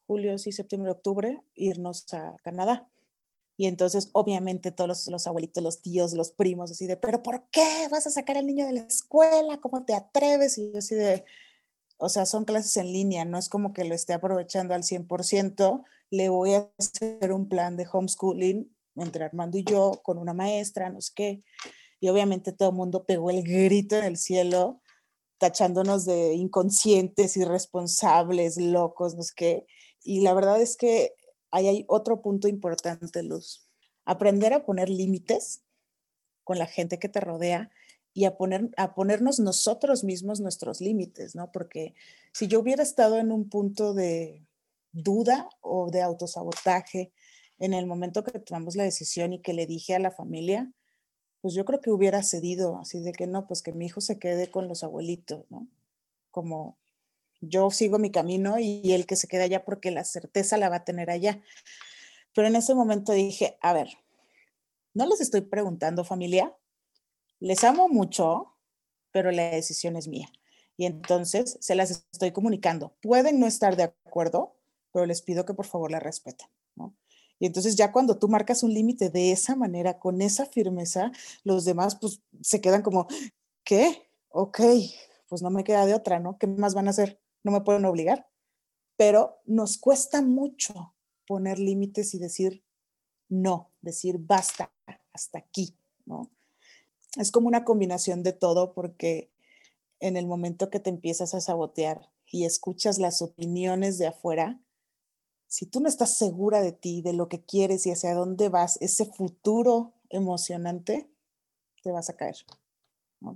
julio, 0.07 0.37
sí, 0.37 0.51
septiembre, 0.51 0.91
octubre, 0.91 1.41
irnos 1.55 2.11
a 2.13 2.35
Canadá. 2.43 2.89
Y 3.57 3.65
entonces, 3.65 4.09
obviamente, 4.13 4.71
todos 4.71 5.07
los, 5.07 5.27
abuelitos, 5.27 5.63
los 5.63 5.81
tíos, 5.81 6.13
los 6.13 6.31
primos, 6.31 6.71
así 6.71 6.85
de, 6.85 6.95
pero 6.95 7.23
¿por 7.23 7.49
qué 7.49 7.87
vas 7.91 8.05
a 8.05 8.11
sacar 8.11 8.37
al 8.37 8.45
niño 8.45 8.65
de 8.67 8.73
la 8.73 8.81
escuela? 8.81 9.59
¿Cómo 9.59 9.83
te 9.83 9.95
atreves? 9.95 10.57
Y 10.59 10.71
yo 10.71 10.77
así 10.77 10.93
de, 10.95 11.25
o 11.97 12.07
sea, 12.07 12.25
son 12.27 12.45
clases 12.45 12.77
en 12.77 12.93
línea, 12.93 13.25
no 13.25 13.37
es 13.39 13.49
como 13.49 13.73
que 13.73 13.83
lo 13.83 13.95
esté 13.95 14.13
aprovechando 14.13 14.75
al 14.75 14.83
100%, 14.83 15.83
le 16.11 16.29
voy 16.29 16.53
a 16.53 16.69
hacer 16.77 17.33
un 17.33 17.49
plan 17.49 17.75
de 17.77 17.87
homeschooling 17.91 18.71
entre 18.95 19.25
Armando 19.25 19.57
y 19.57 19.63
yo, 19.63 20.01
con 20.03 20.19
una 20.19 20.33
maestra, 20.33 20.89
no 20.89 21.01
sé 21.01 21.11
qué. 21.15 21.43
Y 21.99 22.09
obviamente 22.09 22.51
todo 22.51 22.69
el 22.69 22.75
mundo 22.75 23.05
pegó 23.05 23.31
el 23.31 23.43
grito 23.43 23.95
en 23.95 24.05
el 24.05 24.17
cielo, 24.17 24.81
tachándonos 25.39 26.05
de 26.05 26.33
inconscientes, 26.33 27.37
irresponsables, 27.37 28.57
locos, 28.57 29.15
no 29.15 29.23
sé 29.23 29.33
qué. 29.35 29.67
Y 30.07 30.21
la 30.21 30.33
verdad 30.33 30.61
es 30.61 30.77
que 30.77 31.15
ahí 31.51 31.67
hay 31.67 31.85
otro 31.89 32.21
punto 32.21 32.47
importante, 32.47 33.23
Luz. 33.23 33.67
Aprender 34.05 34.53
a 34.53 34.65
poner 34.65 34.87
límites 34.89 35.63
con 36.45 36.57
la 36.57 36.65
gente 36.65 36.97
que 36.97 37.09
te 37.09 37.19
rodea 37.19 37.69
y 38.13 38.23
a, 38.23 38.37
poner, 38.37 38.69
a 38.77 38.95
ponernos 38.95 39.41
nosotros 39.41 40.05
mismos 40.05 40.39
nuestros 40.39 40.79
límites, 40.79 41.35
¿no? 41.35 41.51
Porque 41.51 41.93
si 42.31 42.47
yo 42.47 42.61
hubiera 42.61 42.83
estado 42.83 43.17
en 43.17 43.33
un 43.33 43.49
punto 43.49 43.93
de 43.93 44.47
duda 44.93 45.49
o 45.59 45.91
de 45.91 46.01
autosabotaje 46.01 47.11
en 47.59 47.73
el 47.73 47.85
momento 47.85 48.23
que 48.23 48.39
tomamos 48.39 48.77
la 48.77 48.83
decisión 48.83 49.33
y 49.33 49.41
que 49.41 49.51
le 49.51 49.65
dije 49.65 49.93
a 49.93 49.99
la 49.99 50.11
familia, 50.11 50.71
pues 51.41 51.53
yo 51.53 51.65
creo 51.65 51.81
que 51.81 51.91
hubiera 51.91 52.23
cedido, 52.23 52.77
así 52.77 53.01
de 53.01 53.11
que 53.11 53.27
no, 53.27 53.45
pues 53.45 53.61
que 53.61 53.73
mi 53.73 53.87
hijo 53.87 53.99
se 53.99 54.19
quede 54.19 54.49
con 54.49 54.69
los 54.69 54.85
abuelitos, 54.85 55.43
¿no? 55.49 55.67
Como 56.31 56.77
yo 57.41 57.69
sigo 57.71 57.99
mi 57.99 58.11
camino 58.11 58.59
y 58.59 58.93
el 58.93 59.05
que 59.05 59.15
se 59.15 59.27
queda 59.27 59.43
allá 59.43 59.65
porque 59.65 59.91
la 59.91 60.03
certeza 60.03 60.57
la 60.57 60.69
va 60.69 60.77
a 60.77 60.85
tener 60.85 61.09
allá. 61.09 61.41
Pero 62.33 62.47
en 62.47 62.55
ese 62.55 62.75
momento 62.75 63.11
dije, 63.11 63.57
a 63.61 63.73
ver, 63.73 63.89
no 64.93 65.05
les 65.07 65.21
estoy 65.21 65.41
preguntando 65.41 66.03
familia, 66.03 66.55
les 67.39 67.63
amo 67.63 67.89
mucho, 67.89 68.55
pero 69.11 69.31
la 69.31 69.49
decisión 69.49 69.95
es 69.95 70.07
mía. 70.07 70.27
Y 70.75 70.85
entonces 70.85 71.57
se 71.59 71.75
las 71.75 72.05
estoy 72.11 72.31
comunicando. 72.31 72.95
Pueden 73.01 73.39
no 73.39 73.47
estar 73.47 73.75
de 73.75 73.83
acuerdo, 73.83 74.55
pero 74.91 75.05
les 75.05 75.21
pido 75.21 75.45
que 75.45 75.53
por 75.53 75.65
favor 75.65 75.91
la 75.91 75.99
respeten. 75.99 76.47
Y 77.39 77.45
entonces 77.45 77.75
ya 77.75 77.91
cuando 77.91 78.17
tú 78.17 78.27
marcas 78.29 78.63
un 78.63 78.73
límite 78.73 79.09
de 79.09 79.31
esa 79.31 79.55
manera, 79.55 79.99
con 79.99 80.21
esa 80.21 80.45
firmeza, 80.45 81.11
los 81.43 81.65
demás 81.65 81.95
pues 81.95 82.21
se 82.41 82.61
quedan 82.61 82.81
como, 82.81 83.07
¿qué? 83.63 84.09
Ok, 84.29 84.59
pues 85.27 85.41
no 85.41 85.49
me 85.49 85.63
queda 85.63 85.85
de 85.85 85.93
otra, 85.93 86.19
¿no? 86.19 86.37
¿Qué 86.37 86.47
más 86.47 86.73
van 86.73 86.87
a 86.87 86.91
hacer? 86.91 87.19
No 87.43 87.51
me 87.51 87.61
pueden 87.61 87.85
obligar, 87.85 88.29
pero 88.95 89.41
nos 89.45 89.77
cuesta 89.77 90.21
mucho 90.21 90.93
poner 91.27 91.59
límites 91.59 92.13
y 92.13 92.19
decir 92.19 92.63
no, 93.29 93.71
decir 93.81 94.17
basta, 94.19 94.71
hasta 95.13 95.39
aquí, 95.39 95.77
¿no? 96.05 96.31
Es 97.17 97.31
como 97.31 97.47
una 97.47 97.65
combinación 97.65 98.23
de 98.23 98.33
todo 98.33 98.73
porque 98.73 99.31
en 99.99 100.17
el 100.17 100.27
momento 100.27 100.69
que 100.69 100.79
te 100.79 100.89
empiezas 100.89 101.33
a 101.33 101.41
sabotear 101.41 102.09
y 102.27 102.45
escuchas 102.45 102.99
las 102.99 103.21
opiniones 103.21 103.97
de 103.97 104.07
afuera, 104.07 104.61
si 105.47 105.65
tú 105.65 105.79
no 105.79 105.87
estás 105.87 106.17
segura 106.17 106.61
de 106.61 106.73
ti, 106.73 107.01
de 107.01 107.13
lo 107.13 107.29
que 107.29 107.43
quieres 107.43 107.85
y 107.85 107.91
hacia 107.91 108.13
dónde 108.13 108.49
vas, 108.49 108.77
ese 108.81 109.05
futuro 109.05 109.93
emocionante, 110.09 111.09
te 111.81 111.91
vas 111.91 112.09
a 112.09 112.17
caer, 112.17 112.35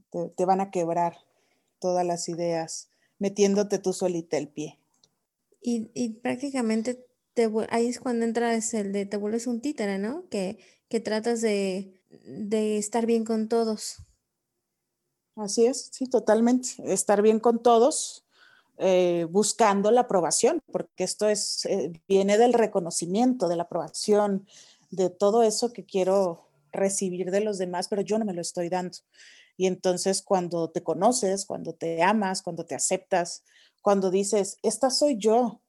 te, 0.10 0.30
te 0.30 0.46
van 0.46 0.62
a 0.62 0.72
quebrar 0.72 1.18
todas 1.80 2.06
las 2.06 2.30
ideas, 2.30 2.91
metiéndote 3.22 3.78
tú 3.78 3.94
solita 3.94 4.38
el 4.38 4.48
pie. 4.48 4.80
Y, 5.62 6.10
prácticamente 6.24 7.06
te, 7.36 7.52
ahí 7.70 7.86
es 7.86 8.00
cuando 8.00 8.26
entras 8.26 8.74
el 8.74 8.92
de 8.92 9.06
te 9.06 9.16
vuelves 9.16 9.46
un 9.46 9.62
títere, 9.62 10.00
¿no? 10.00 10.28
Que, 10.30 10.58
que 10.90 11.00
tratas 11.00 11.40
de, 11.42 12.02
estar 12.78 13.06
bien 13.06 13.24
con 13.24 13.48
todos. 13.48 13.98
Así 15.36 15.68
es, 15.68 15.90
sí, 15.92 16.08
totalmente. 16.08 16.70
Estar 16.84 17.22
bien 17.22 17.40
con 17.40 17.62
todos, 17.62 18.26
eh, 18.80 19.28
buscando 19.30 19.92
la 19.92 20.02
aprobación, 20.02 20.60
porque 20.72 21.04
esto 21.04 21.30
es, 21.30 21.66
eh, 21.68 21.94
viene 22.08 22.40
del 22.40 22.54
reconocimiento, 22.54 23.48
de 23.48 23.56
la 23.56 23.64
aprobación, 23.64 24.48
de 24.90 25.12
todo 25.12 25.44
eso 25.44 25.72
que 25.72 25.86
quiero 25.86 26.50
recibir 26.72 27.30
de 27.30 27.42
los 27.42 27.60
demás, 27.60 27.88
pero 27.88 28.02
yo 28.02 28.18
no 28.18 28.26
me 28.26 28.34
lo 28.34 28.42
estoy 28.42 28.68
dando. 28.68 28.98
Y 29.62 29.68
entonces 29.68 30.24
cuando 30.24 30.72
te 30.72 30.82
conoces, 30.82 31.46
cuando 31.46 31.74
te 31.76 32.02
amas, 32.02 32.42
cuando 32.42 32.66
te 32.66 32.74
aceptas, 32.74 33.44
cuando 33.84 34.10
dices, 34.10 34.58
esta 34.64 34.90
soy 34.90 35.20
yo, 35.20 35.62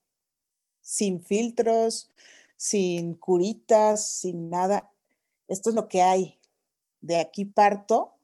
sin 0.80 1.22
filtros, 1.22 2.10
sin 2.56 3.12
curitas, 3.12 4.06
sin 4.06 4.48
nada, 4.48 4.90
esto 5.46 5.68
es 5.68 5.76
lo 5.76 5.88
que 5.88 6.00
hay. 6.00 6.40
De 7.02 7.18
aquí 7.18 7.44
parto 7.44 8.14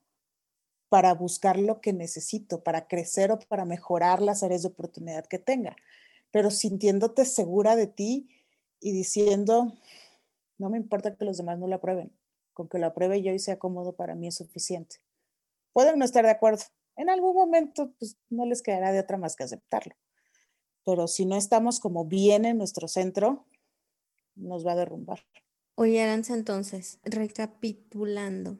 para 0.88 1.12
buscar 1.12 1.58
lo 1.58 1.82
que 1.82 1.92
necesito, 1.92 2.64
para 2.64 2.88
crecer 2.88 3.30
o 3.30 3.38
para 3.38 3.66
mejorar 3.66 4.22
las 4.22 4.42
áreas 4.42 4.62
de 4.62 4.68
oportunidad 4.68 5.26
que 5.26 5.38
tenga, 5.38 5.76
pero 6.30 6.50
sintiéndote 6.50 7.26
segura 7.26 7.76
de 7.76 7.88
ti 7.88 8.30
y 8.80 8.92
diciendo, 8.92 9.74
no 10.56 10.70
me 10.70 10.78
importa 10.78 11.14
que 11.14 11.26
los 11.26 11.36
demás 11.36 11.58
no 11.58 11.66
lo 11.66 11.74
aprueben, 11.74 12.10
con 12.54 12.70
que 12.70 12.78
lo 12.78 12.86
apruebe 12.86 13.20
yo 13.20 13.34
y 13.34 13.38
sea 13.38 13.58
cómodo 13.58 13.96
para 13.96 14.14
mí 14.14 14.28
es 14.28 14.36
suficiente 14.36 15.06
pueden 15.72 15.98
no 15.98 16.04
estar 16.04 16.24
de 16.24 16.30
acuerdo. 16.30 16.64
En 16.96 17.10
algún 17.10 17.34
momento, 17.34 17.92
pues 17.98 18.16
no 18.28 18.46
les 18.46 18.62
quedará 18.62 18.92
de 18.92 19.00
otra 19.00 19.18
más 19.18 19.36
que 19.36 19.44
aceptarlo. 19.44 19.94
Pero 20.84 21.06
si 21.06 21.26
no 21.26 21.36
estamos 21.36 21.80
como 21.80 22.04
bien 22.04 22.44
en 22.44 22.58
nuestro 22.58 22.88
centro, 22.88 23.46
nos 24.34 24.66
va 24.66 24.72
a 24.72 24.76
derrumbar. 24.76 25.24
Oye, 25.74 26.02
Aranza, 26.02 26.34
entonces, 26.34 26.98
recapitulando, 27.04 28.58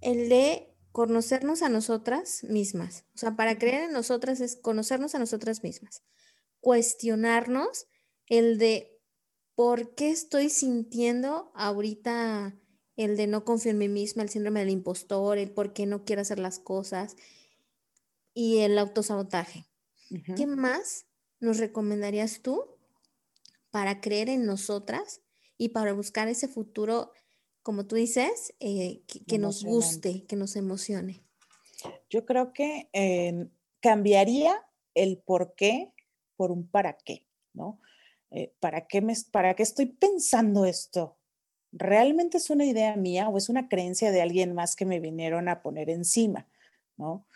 el 0.00 0.28
de 0.28 0.72
conocernos 0.92 1.62
a 1.62 1.68
nosotras 1.68 2.44
mismas, 2.44 3.04
o 3.14 3.18
sea, 3.18 3.34
para 3.34 3.58
creer 3.58 3.84
en 3.84 3.92
nosotras 3.92 4.40
es 4.40 4.56
conocernos 4.56 5.14
a 5.14 5.18
nosotras 5.18 5.62
mismas, 5.62 6.02
cuestionarnos 6.60 7.88
el 8.28 8.58
de 8.58 9.00
por 9.54 9.94
qué 9.94 10.10
estoy 10.10 10.50
sintiendo 10.50 11.50
ahorita 11.54 12.54
el 12.96 13.16
de 13.16 13.26
no 13.26 13.44
confiar 13.44 13.74
en 13.74 13.78
mí 13.78 13.88
misma, 13.88 14.22
el 14.22 14.28
síndrome 14.28 14.60
del 14.60 14.70
impostor, 14.70 15.38
el 15.38 15.50
por 15.50 15.72
qué 15.72 15.86
no 15.86 16.04
quiero 16.04 16.22
hacer 16.22 16.38
las 16.38 16.58
cosas 16.58 17.16
y 18.34 18.58
el 18.58 18.78
autosabotaje. 18.78 19.66
¿Qué 20.36 20.46
más 20.46 21.06
nos 21.40 21.58
recomendarías 21.58 22.42
tú 22.42 22.66
para 23.70 24.00
creer 24.00 24.28
en 24.28 24.44
nosotras 24.44 25.22
y 25.56 25.70
para 25.70 25.94
buscar 25.94 26.28
ese 26.28 26.48
futuro, 26.48 27.12
como 27.62 27.86
tú 27.86 27.96
dices, 27.96 28.54
eh, 28.60 29.02
que, 29.26 29.38
nos 29.38 29.64
guste, 29.64 30.24
que 30.26 30.36
nos 30.36 30.56
emocione? 30.56 31.22
Yo 32.10 32.26
creo 32.26 32.52
que 32.52 32.90
eh, 32.92 33.48
cambiaría 33.80 34.54
el 34.94 35.18
por 35.18 35.54
qué 35.54 35.92
por 36.36 36.50
un 36.50 36.68
para 36.68 36.98
qué, 36.98 37.24
¿no? 37.52 37.80
Eh, 38.30 38.52
¿para, 38.60 38.86
qué 38.86 39.00
me, 39.00 39.14
¿Para 39.30 39.54
qué 39.54 39.62
estoy 39.62 39.86
pensando 39.86 40.64
esto? 40.64 41.18
¿Realmente 41.72 42.36
es 42.36 42.50
una 42.50 42.64
idea 42.64 42.94
mía 42.96 43.28
o 43.28 43.38
es 43.38 43.48
una 43.48 43.68
creencia 43.68 44.10
de 44.10 44.22
alguien 44.22 44.54
más 44.54 44.76
que 44.76 44.84
me 44.84 45.00
vinieron 45.00 45.48
a 45.48 45.62
poner 45.62 45.90
encima, 45.90 46.46
¿no? 46.96 47.26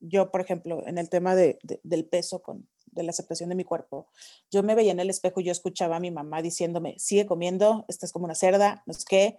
Yo, 0.00 0.30
por 0.30 0.40
ejemplo, 0.40 0.86
en 0.86 0.98
el 0.98 1.08
tema 1.08 1.34
de, 1.34 1.58
del 1.82 2.04
peso 2.04 2.42
con, 2.42 2.68
de 2.94 3.02
la 3.02 3.10
aceptación 3.10 3.48
de 3.48 3.54
mi 3.54 3.64
cuerpo. 3.64 4.06
Yo 4.50 4.62
me 4.62 4.74
veía 4.74 4.92
en 4.92 5.00
el 5.00 5.10
espejo 5.10 5.40
y 5.40 5.44
yo 5.44 5.52
escuchaba 5.52 5.96
a 5.96 6.00
mi 6.00 6.10
mamá 6.10 6.42
diciéndome, 6.42 6.98
sigue 6.98 7.26
comiendo, 7.26 7.84
estás 7.88 8.12
como 8.12 8.24
una 8.24 8.34
cerda, 8.34 8.82
no 8.86 8.94
sé 8.94 9.04
qué. 9.08 9.38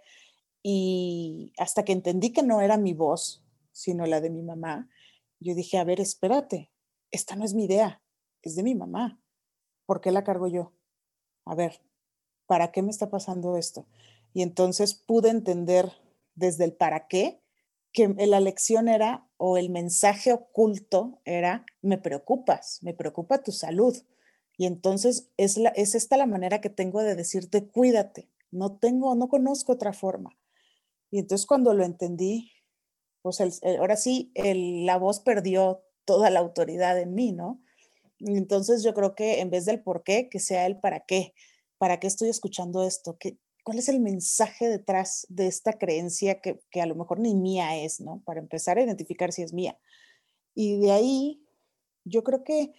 Y 0.62 1.54
hasta 1.58 1.84
que 1.84 1.94
entendí 1.94 2.32
que 2.32 2.44
no 2.44 2.62
era 2.62 2.78
mi 2.78 2.94
voz, 2.94 3.44
sino 3.72 4.06
la 4.06 4.22
de 4.22 4.30
mi 4.30 4.42
mamá, 4.42 4.90
yo 5.40 5.54
dije, 5.54 5.78
a 5.78 5.84
ver, 5.84 6.00
espérate, 6.00 6.72
esta 7.12 7.36
no 7.36 7.46
es 7.46 7.54
mi 7.54 7.66
idea, 7.66 8.02
es 8.42 8.56
de 8.56 8.64
mi 8.64 8.76
mamá. 8.76 9.22
¿Por 9.86 10.02
qué 10.02 10.12
la 10.12 10.24
cargo 10.24 10.48
yo? 10.48 10.74
A 11.46 11.56
ver, 11.56 11.82
¿para 12.48 12.72
qué 12.72 12.82
me 12.82 12.90
está 12.90 13.10
pasando 13.10 13.58
esto? 13.58 13.86
Y 14.36 14.44
entonces 14.44 14.94
pude 14.94 15.30
entender 15.30 15.92
desde 16.36 16.66
el 16.66 16.74
para 16.74 17.08
qué 17.08 17.42
que 17.96 18.14
la 18.28 18.42
lección 18.42 18.90
era 18.90 19.26
o 19.38 19.58
el 19.58 19.70
mensaje 19.70 20.34
oculto 20.34 21.22
era, 21.24 21.66
me 21.82 21.98
preocupas, 21.98 22.80
me 22.84 22.94
preocupa 22.94 23.42
tu 23.42 23.54
salud. 23.54 23.96
Y 24.58 24.66
entonces 24.66 25.32
es, 25.38 25.58
la, 25.58 25.70
es 25.70 25.96
esta 25.96 26.18
la 26.18 26.26
manera 26.26 26.60
que 26.60 26.70
tengo 26.70 27.02
de 27.02 27.16
decirte, 27.16 27.66
cuídate, 27.66 28.30
no 28.52 28.78
tengo, 28.78 29.16
no 29.16 29.30
conozco 29.30 29.72
otra 29.72 29.94
forma. 29.94 30.38
Y 31.10 31.20
entonces 31.20 31.48
cuando 31.48 31.74
lo 31.74 31.86
entendí, 31.86 32.52
pues 33.22 33.42
ahora 33.80 33.96
sí, 33.96 34.34
la 34.36 34.98
voz 34.98 35.22
perdió 35.22 35.82
toda 36.04 36.30
la 36.30 36.42
autoridad 36.42 37.00
en 37.00 37.14
mí, 37.14 37.32
¿no? 37.32 37.64
Entonces 38.20 38.84
yo 38.84 38.94
creo 38.94 39.16
que 39.16 39.40
en 39.40 39.50
vez 39.50 39.64
del 39.64 39.82
por 39.82 40.04
qué, 40.04 40.28
que 40.28 40.40
sea 40.40 40.66
el 40.66 40.82
para 40.82 41.06
qué. 41.06 41.34
¿Para 41.78 42.00
qué 42.02 42.08
estoy 42.08 42.28
escuchando 42.28 42.86
esto? 42.86 43.18
¿Qué, 43.18 43.38
cuál 43.66 43.80
es 43.80 43.90
el 43.90 44.00
mensaje 44.00 44.70
detrás 44.70 45.26
de 45.28 45.48
esta 45.48 45.74
creencia 45.74 46.40
que, 46.40 46.62
a 46.80 46.86
lo 46.86 46.94
mejor 46.94 47.20
ni 47.20 47.34
mía 47.34 47.84
es, 47.84 48.00
¿no? 48.00 48.22
Para 48.24 48.40
empezar 48.40 48.78
a 48.78 48.84
identificar 48.84 49.34
si 49.34 49.42
es 49.42 49.54
mía. 49.54 49.76
Y 50.54 50.78
de 50.78 50.92
ahí, 50.92 51.44
yo 52.04 52.24
creo 52.24 52.44
que 52.44 52.76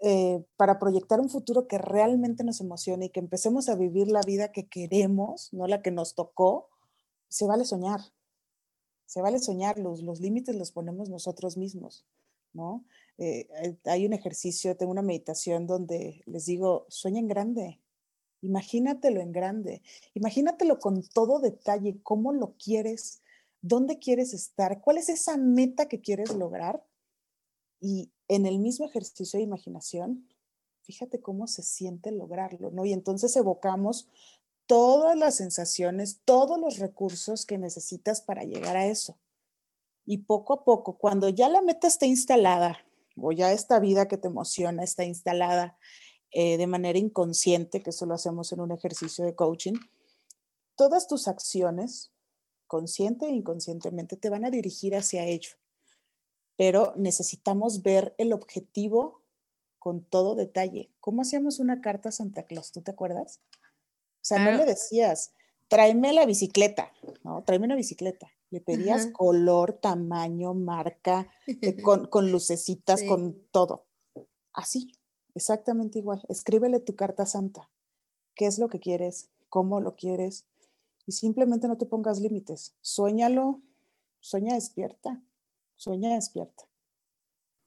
eh, 0.00 0.42
para 0.56 0.78
proyectar 0.78 1.20
un 1.20 1.28
futuro 1.28 1.68
que 1.68 1.76
realmente 1.76 2.44
nos 2.44 2.62
emocione 2.62 3.06
y 3.06 3.10
que 3.10 3.20
empecemos 3.20 3.68
a 3.68 3.74
vivir 3.74 4.10
la 4.10 4.22
vida 4.22 4.52
que 4.52 4.66
queremos, 4.66 5.52
no 5.52 5.66
la 5.66 5.82
que 5.82 5.90
nos 5.90 6.14
tocó, 6.14 6.70
se 7.28 7.46
vale 7.46 7.66
soñar. 7.66 8.00
Se 9.04 9.20
vale 9.20 9.38
soñar, 9.38 9.78
los, 9.78 10.02
los 10.02 10.20
límites 10.20 10.56
los 10.56 10.72
ponemos 10.72 11.10
nosotros 11.10 11.58
mismos, 11.58 12.06
¿no? 12.54 12.86
Eh, 13.18 13.48
hay 13.84 14.06
un 14.06 14.14
ejercicio, 14.14 14.78
tengo 14.78 14.92
una 14.92 15.02
meditación 15.02 15.66
donde 15.66 16.22
les 16.24 16.46
digo, 16.46 16.86
sueñen 16.88 17.28
grande, 17.28 17.82
Imagínatelo 18.42 19.20
en 19.20 19.32
grande, 19.32 19.82
imagínatelo 20.14 20.78
con 20.78 21.02
todo 21.02 21.40
detalle, 21.40 22.00
cómo 22.02 22.32
lo 22.32 22.54
quieres, 22.56 23.22
dónde 23.62 23.98
quieres 23.98 24.34
estar, 24.34 24.80
cuál 24.80 24.98
es 24.98 25.08
esa 25.08 25.36
meta 25.36 25.88
que 25.88 26.00
quieres 26.00 26.34
lograr. 26.34 26.84
Y 27.80 28.10
en 28.28 28.46
el 28.46 28.58
mismo 28.58 28.86
ejercicio 28.86 29.38
de 29.38 29.44
imaginación, 29.44 30.28
fíjate 30.82 31.20
cómo 31.20 31.46
se 31.46 31.62
siente 31.62 32.12
lograrlo, 32.12 32.70
¿no? 32.70 32.84
Y 32.84 32.92
entonces 32.92 33.34
evocamos 33.36 34.08
todas 34.66 35.16
las 35.16 35.36
sensaciones, 35.36 36.20
todos 36.24 36.58
los 36.58 36.78
recursos 36.78 37.46
que 37.46 37.58
necesitas 37.58 38.20
para 38.20 38.44
llegar 38.44 38.76
a 38.76 38.86
eso. 38.86 39.18
Y 40.04 40.18
poco 40.18 40.52
a 40.52 40.64
poco, 40.64 40.98
cuando 40.98 41.28
ya 41.28 41.48
la 41.48 41.62
meta 41.62 41.88
está 41.88 42.06
instalada, 42.06 42.78
o 43.16 43.32
ya 43.32 43.52
esta 43.52 43.80
vida 43.80 44.08
que 44.08 44.18
te 44.18 44.28
emociona 44.28 44.84
está 44.84 45.04
instalada 45.04 45.76
eh, 46.30 46.56
de 46.56 46.66
manera 46.66 46.98
inconsciente, 46.98 47.82
que 47.82 47.90
eso 47.90 48.06
lo 48.06 48.14
hacemos 48.14 48.52
en 48.52 48.60
un 48.60 48.72
ejercicio 48.72 49.24
de 49.24 49.34
coaching, 49.34 49.74
todas 50.76 51.08
tus 51.08 51.28
acciones, 51.28 52.12
consciente 52.66 53.26
e 53.26 53.30
inconscientemente, 53.30 54.16
te 54.16 54.30
van 54.30 54.44
a 54.44 54.50
dirigir 54.50 54.94
hacia 54.96 55.24
ello. 55.24 55.50
Pero 56.56 56.94
necesitamos 56.96 57.82
ver 57.82 58.14
el 58.18 58.32
objetivo 58.32 59.22
con 59.78 60.02
todo 60.02 60.34
detalle. 60.34 60.90
¿Cómo 61.00 61.22
hacíamos 61.22 61.60
una 61.60 61.80
carta 61.80 62.08
a 62.08 62.12
Santa 62.12 62.44
Claus? 62.44 62.72
¿Tú 62.72 62.82
te 62.82 62.90
acuerdas? 62.90 63.40
O 64.16 64.28
sea, 64.28 64.38
no 64.38 64.58
le 64.58 64.64
decías, 64.64 65.32
tráeme 65.68 66.12
la 66.12 66.26
bicicleta, 66.26 66.92
¿no? 67.22 67.44
Tráeme 67.44 67.66
una 67.66 67.76
bicicleta. 67.76 68.28
Le 68.50 68.60
pedías 68.60 69.06
color, 69.12 69.74
tamaño, 69.74 70.54
marca, 70.54 71.28
eh, 71.46 71.80
con, 71.80 72.06
con 72.06 72.32
lucecitas, 72.32 73.02
con 73.04 73.40
todo. 73.52 73.86
Así. 74.52 74.92
Exactamente 75.36 75.98
igual. 75.98 76.22
Escríbele 76.30 76.80
tu 76.80 76.96
carta 76.96 77.26
santa. 77.26 77.68
¿Qué 78.34 78.46
es 78.46 78.58
lo 78.58 78.68
que 78.68 78.80
quieres? 78.80 79.28
¿Cómo 79.50 79.82
lo 79.82 79.94
quieres? 79.94 80.46
Y 81.06 81.12
simplemente 81.12 81.68
no 81.68 81.76
te 81.76 81.84
pongas 81.84 82.20
límites. 82.20 82.74
Suéñalo, 82.80 83.60
sueña 84.18 84.54
despierta, 84.54 85.22
sueña 85.76 86.14
despierta. 86.14 86.64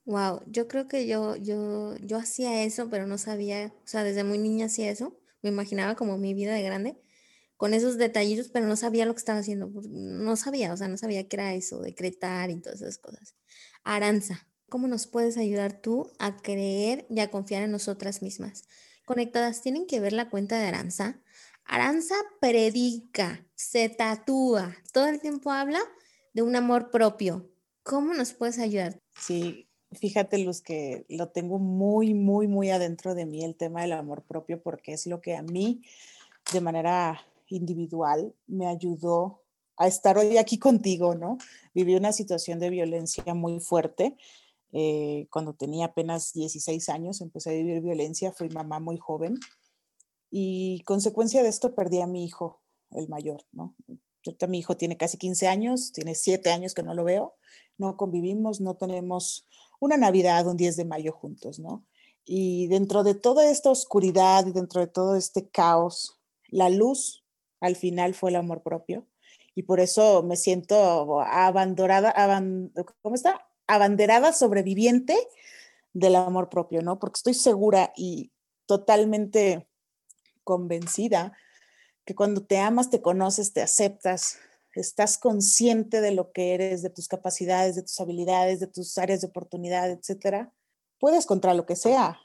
Wow, 0.04 0.42
yo 0.46 0.66
creo 0.66 0.88
que 0.88 1.06
yo, 1.06 1.36
yo, 1.36 1.94
yo 1.98 2.16
hacía 2.18 2.64
eso, 2.64 2.90
pero 2.90 3.06
no 3.06 3.18
sabía, 3.18 3.72
o 3.84 3.86
sea, 3.86 4.02
desde 4.02 4.24
muy 4.24 4.38
niña 4.38 4.66
hacía 4.66 4.90
eso. 4.90 5.16
Me 5.40 5.50
imaginaba 5.50 5.94
como 5.94 6.18
mi 6.18 6.34
vida 6.34 6.54
de 6.54 6.62
grande, 6.62 7.00
con 7.56 7.72
esos 7.72 7.98
detallitos, 7.98 8.48
pero 8.48 8.66
no 8.66 8.74
sabía 8.74 9.06
lo 9.06 9.14
que 9.14 9.18
estaba 9.20 9.38
haciendo. 9.38 9.70
No 9.88 10.34
sabía, 10.34 10.72
o 10.72 10.76
sea, 10.76 10.88
no 10.88 10.96
sabía 10.96 11.28
qué 11.28 11.36
era 11.36 11.54
eso, 11.54 11.80
decretar 11.80 12.50
y 12.50 12.60
todas 12.60 12.82
esas 12.82 12.98
cosas. 12.98 13.36
Aranza, 13.84 14.48
¿Cómo 14.70 14.86
nos 14.86 15.08
puedes 15.08 15.36
ayudar 15.36 15.82
tú 15.82 16.12
a 16.20 16.36
creer 16.36 17.04
y 17.10 17.18
a 17.18 17.28
confiar 17.28 17.64
en 17.64 17.72
nosotras 17.72 18.22
mismas? 18.22 18.68
Conectadas, 19.04 19.62
tienen 19.62 19.84
que 19.84 19.98
ver 19.98 20.12
la 20.12 20.30
cuenta 20.30 20.60
de 20.60 20.68
Aranza. 20.68 21.20
Aranza 21.64 22.14
predica, 22.40 23.44
se 23.56 23.88
tatúa, 23.88 24.76
todo 24.92 25.08
el 25.08 25.20
tiempo 25.20 25.50
habla 25.50 25.80
de 26.34 26.42
un 26.42 26.54
amor 26.54 26.92
propio. 26.92 27.50
¿Cómo 27.82 28.14
nos 28.14 28.32
puedes 28.32 28.60
ayudar? 28.60 28.96
Sí, 29.18 29.66
fíjate 29.90 30.38
Luz 30.38 30.60
que 30.60 31.04
lo 31.08 31.30
tengo 31.30 31.58
muy, 31.58 32.14
muy, 32.14 32.46
muy 32.46 32.70
adentro 32.70 33.16
de 33.16 33.26
mí 33.26 33.44
el 33.44 33.56
tema 33.56 33.82
del 33.82 33.94
amor 33.94 34.22
propio 34.22 34.62
porque 34.62 34.92
es 34.92 35.04
lo 35.08 35.20
que 35.20 35.34
a 35.34 35.42
mí 35.42 35.82
de 36.52 36.60
manera 36.60 37.20
individual 37.48 38.36
me 38.46 38.68
ayudó 38.68 39.42
a 39.76 39.88
estar 39.88 40.16
hoy 40.16 40.36
aquí 40.36 40.58
contigo, 40.58 41.16
¿no? 41.16 41.38
Viví 41.74 41.96
una 41.96 42.12
situación 42.12 42.60
de 42.60 42.70
violencia 42.70 43.34
muy 43.34 43.58
fuerte 43.58 44.16
eh, 44.72 45.26
cuando 45.30 45.54
tenía 45.54 45.86
apenas 45.86 46.32
16 46.32 46.88
años 46.88 47.20
empecé 47.20 47.50
a 47.50 47.54
vivir 47.54 47.80
violencia, 47.80 48.32
fui 48.32 48.48
mamá 48.48 48.80
muy 48.80 48.96
joven 48.98 49.38
y 50.30 50.82
consecuencia 50.84 51.42
de 51.42 51.48
esto 51.48 51.74
perdí 51.74 52.00
a 52.00 52.06
mi 52.06 52.24
hijo, 52.24 52.62
el 52.92 53.08
mayor, 53.08 53.44
¿no? 53.52 53.74
mi 54.48 54.58
hijo 54.58 54.76
tiene 54.76 54.96
casi 54.96 55.16
15 55.18 55.48
años, 55.48 55.92
tiene 55.92 56.14
7 56.14 56.50
años 56.50 56.74
que 56.74 56.82
no 56.82 56.94
lo 56.94 57.04
veo, 57.04 57.34
no 57.78 57.96
convivimos, 57.96 58.60
no 58.60 58.76
tenemos 58.76 59.46
una 59.80 59.96
Navidad, 59.96 60.46
un 60.46 60.56
10 60.56 60.76
de 60.76 60.84
mayo 60.84 61.12
juntos, 61.12 61.58
¿no? 61.58 61.86
Y 62.24 62.66
dentro 62.68 63.02
de 63.02 63.14
toda 63.14 63.50
esta 63.50 63.70
oscuridad 63.70 64.46
y 64.46 64.52
dentro 64.52 64.82
de 64.82 64.86
todo 64.86 65.16
este 65.16 65.48
caos, 65.48 66.20
la 66.48 66.68
luz 66.68 67.24
al 67.60 67.76
final 67.76 68.14
fue 68.14 68.30
el 68.30 68.36
amor 68.36 68.62
propio. 68.62 69.06
Y 69.54 69.62
por 69.62 69.80
eso 69.80 70.22
me 70.22 70.36
siento 70.36 71.20
abandonada, 71.22 72.14
¿cómo 73.02 73.14
está? 73.14 73.49
Abanderada 73.74 74.32
sobreviviente 74.32 75.16
del 75.92 76.16
amor 76.16 76.48
propio, 76.48 76.82
¿no? 76.82 76.98
Porque 76.98 77.18
estoy 77.18 77.34
segura 77.34 77.92
y 77.96 78.32
totalmente 78.66 79.68
convencida 80.44 81.32
que 82.04 82.14
cuando 82.14 82.42
te 82.44 82.58
amas, 82.58 82.90
te 82.90 83.02
conoces, 83.02 83.52
te 83.52 83.62
aceptas, 83.62 84.38
estás 84.74 85.18
consciente 85.18 86.00
de 86.00 86.12
lo 86.12 86.32
que 86.32 86.54
eres, 86.54 86.82
de 86.82 86.90
tus 86.90 87.08
capacidades, 87.08 87.76
de 87.76 87.82
tus 87.82 88.00
habilidades, 88.00 88.60
de 88.60 88.66
tus 88.66 88.96
áreas 88.98 89.20
de 89.20 89.28
oportunidad, 89.28 89.90
etcétera, 89.90 90.52
puedes 90.98 91.26
contra 91.26 91.54
lo 91.54 91.66
que 91.66 91.76
sea. 91.76 92.18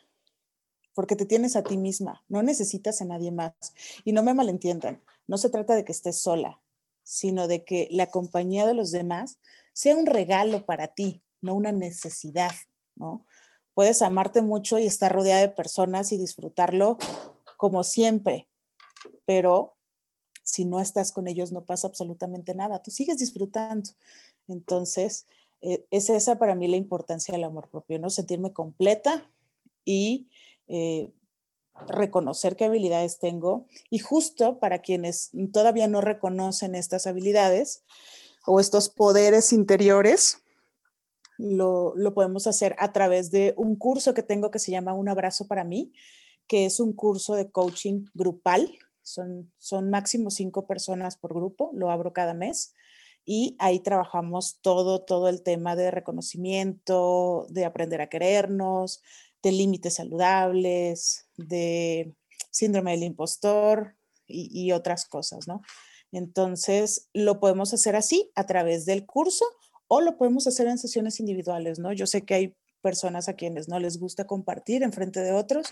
porque 0.95 1.17
te 1.17 1.25
tienes 1.25 1.57
a 1.57 1.63
ti 1.63 1.77
misma, 1.77 2.23
no 2.29 2.41
necesitas 2.41 3.01
a 3.01 3.05
nadie 3.05 3.29
más. 3.29 3.53
Y 4.05 4.13
no 4.13 4.23
me 4.23 4.33
malentiendan, 4.33 5.03
no 5.27 5.37
se 5.37 5.49
trata 5.49 5.75
de 5.75 5.83
que 5.83 5.91
estés 5.91 6.21
sola, 6.21 6.61
sino 7.03 7.49
de 7.49 7.65
que 7.65 7.89
la 7.91 8.09
compañía 8.09 8.65
de 8.65 8.73
los 8.73 8.91
demás 8.91 9.37
sea 9.73 9.97
un 9.97 10.05
regalo 10.05 10.65
para 10.65 10.87
ti, 10.87 11.21
no 11.45 11.55
una 11.55 11.71
necesidad, 11.71 12.51
¿no? 12.95 13.25
Puedes 13.73 14.01
amarte 14.01 14.41
mucho 14.41 14.79
y 14.79 14.85
estar 14.85 15.13
rodeada 15.13 15.41
de 15.41 15.49
personas 15.49 16.11
y 16.11 16.17
disfrutarlo 16.17 16.97
como 17.57 17.83
siempre, 17.83 18.49
pero 19.25 19.75
si 20.43 20.65
no 20.65 20.79
estás 20.79 21.11
con 21.11 21.27
ellos 21.27 21.51
no 21.51 21.65
pasa 21.65 21.87
absolutamente 21.87 22.53
nada, 22.53 22.81
tú 22.81 22.91
sigues 22.91 23.17
disfrutando. 23.17 23.89
Entonces, 24.47 25.25
eh, 25.61 25.85
es 25.89 26.09
esa 26.09 26.37
para 26.37 26.55
mí 26.55 26.67
la 26.67 26.77
importancia 26.77 27.31
del 27.31 27.43
amor 27.43 27.69
propio, 27.69 27.99
¿no? 27.99 28.09
Sentirme 28.09 28.53
completa 28.53 29.29
y 29.83 30.29
eh, 30.67 31.11
reconocer 31.87 32.55
qué 32.55 32.65
habilidades 32.65 33.19
tengo. 33.19 33.65
Y 33.89 33.99
justo 33.99 34.59
para 34.59 34.79
quienes 34.79 35.31
todavía 35.51 35.87
no 35.87 36.01
reconocen 36.01 36.75
estas 36.75 37.07
habilidades 37.07 37.83
o 38.45 38.59
estos 38.59 38.89
poderes 38.89 39.51
interiores, 39.51 40.43
lo, 41.37 41.93
podemos 42.13 42.47
hacer 42.47 42.75
a 42.79 42.91
través 42.93 43.31
de 43.31 43.53
un 43.57 43.75
curso 43.75 44.13
que 44.13 44.23
tengo 44.23 44.51
que 44.51 44.59
se 44.59 44.71
llama 44.71 44.93
Un 44.93 45.09
abrazo 45.09 45.47
para 45.47 45.63
mí, 45.63 45.93
que 46.47 46.65
es 46.65 46.79
un 46.79 46.93
curso 46.93 47.35
de 47.35 47.51
coaching 47.51 48.05
grupal. 48.13 48.77
Son, 49.01 49.51
son 49.57 49.89
máximo 49.89 50.31
cinco 50.31 50.65
personas 50.65 51.15
por 51.15 51.33
grupo, 51.33 51.71
lo 51.73 51.91
abro 51.91 52.13
cada 52.13 52.33
mes 52.33 52.73
y 53.25 53.55
ahí 53.59 53.79
trabajamos 53.79 54.59
todo, 54.61 55.03
todo 55.03 55.29
el 55.29 55.41
tema 55.41 55.75
de 55.75 55.89
reconocimiento, 55.89 57.47
de 57.49 57.65
aprender 57.65 58.01
a 58.01 58.07
querernos, 58.07 59.01
de 59.41 59.51
límites 59.51 59.95
saludables, 59.95 61.27
de 61.35 62.13
síndrome 62.51 62.91
del 62.91 63.03
impostor 63.03 63.95
y, 64.27 64.71
otras 64.71 65.05
cosas, 65.05 65.47
¿no? 65.47 65.61
Entonces, 66.11 67.09
lo 67.13 67.39
podemos 67.39 67.73
hacer 67.73 67.95
así 67.95 68.31
a 68.35 68.45
través 68.45 68.85
del 68.85 69.05
curso 69.05 69.45
o 69.87 70.01
lo 70.01 70.17
podemos 70.17 70.47
hacer 70.47 70.67
en 70.67 70.77
sesiones 70.77 71.19
individuales, 71.19 71.79
¿no? 71.79 71.93
Yo 71.93 72.07
sé 72.07 72.23
que 72.23 72.33
hay 72.33 72.55
personas 72.81 73.29
a 73.29 73.33
quienes 73.33 73.67
no 73.67 73.79
les 73.79 73.99
gusta 73.99 74.25
compartir 74.25 74.83
en 74.83 74.93
frente 74.93 75.21
de 75.21 75.31
otros, 75.31 75.67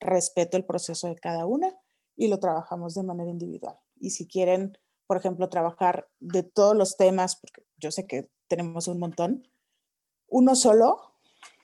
respeto 0.00 0.56
el 0.56 0.64
proceso 0.64 1.08
de 1.08 1.16
cada 1.16 1.46
una 1.46 1.74
y 2.16 2.28
lo 2.28 2.38
trabajamos 2.38 2.94
de 2.94 3.02
manera 3.02 3.30
individual. 3.30 3.76
Y 4.00 4.10
si 4.10 4.26
quieren 4.26 4.78
por 5.06 5.16
ejemplo, 5.16 5.48
trabajar 5.48 6.08
de 6.20 6.42
todos 6.42 6.76
los 6.76 6.96
temas, 6.96 7.36
porque 7.36 7.62
yo 7.76 7.90
sé 7.90 8.06
que 8.06 8.30
tenemos 8.48 8.88
un 8.88 8.98
montón, 8.98 9.48
uno 10.28 10.54
solo, 10.54 10.98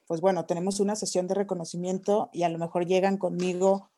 pues 0.07 0.21
bueno, 0.21 0.47
tenemos 0.47 0.81
una 0.81 0.97
sesión 0.97 1.27
de 1.27 1.35
reconocimiento 1.35 2.31
y 2.33 2.43
a 2.43 2.49
lo 2.49 2.59
mejor 2.59 2.87
llegan 2.87 3.17
conmigo 3.17 3.91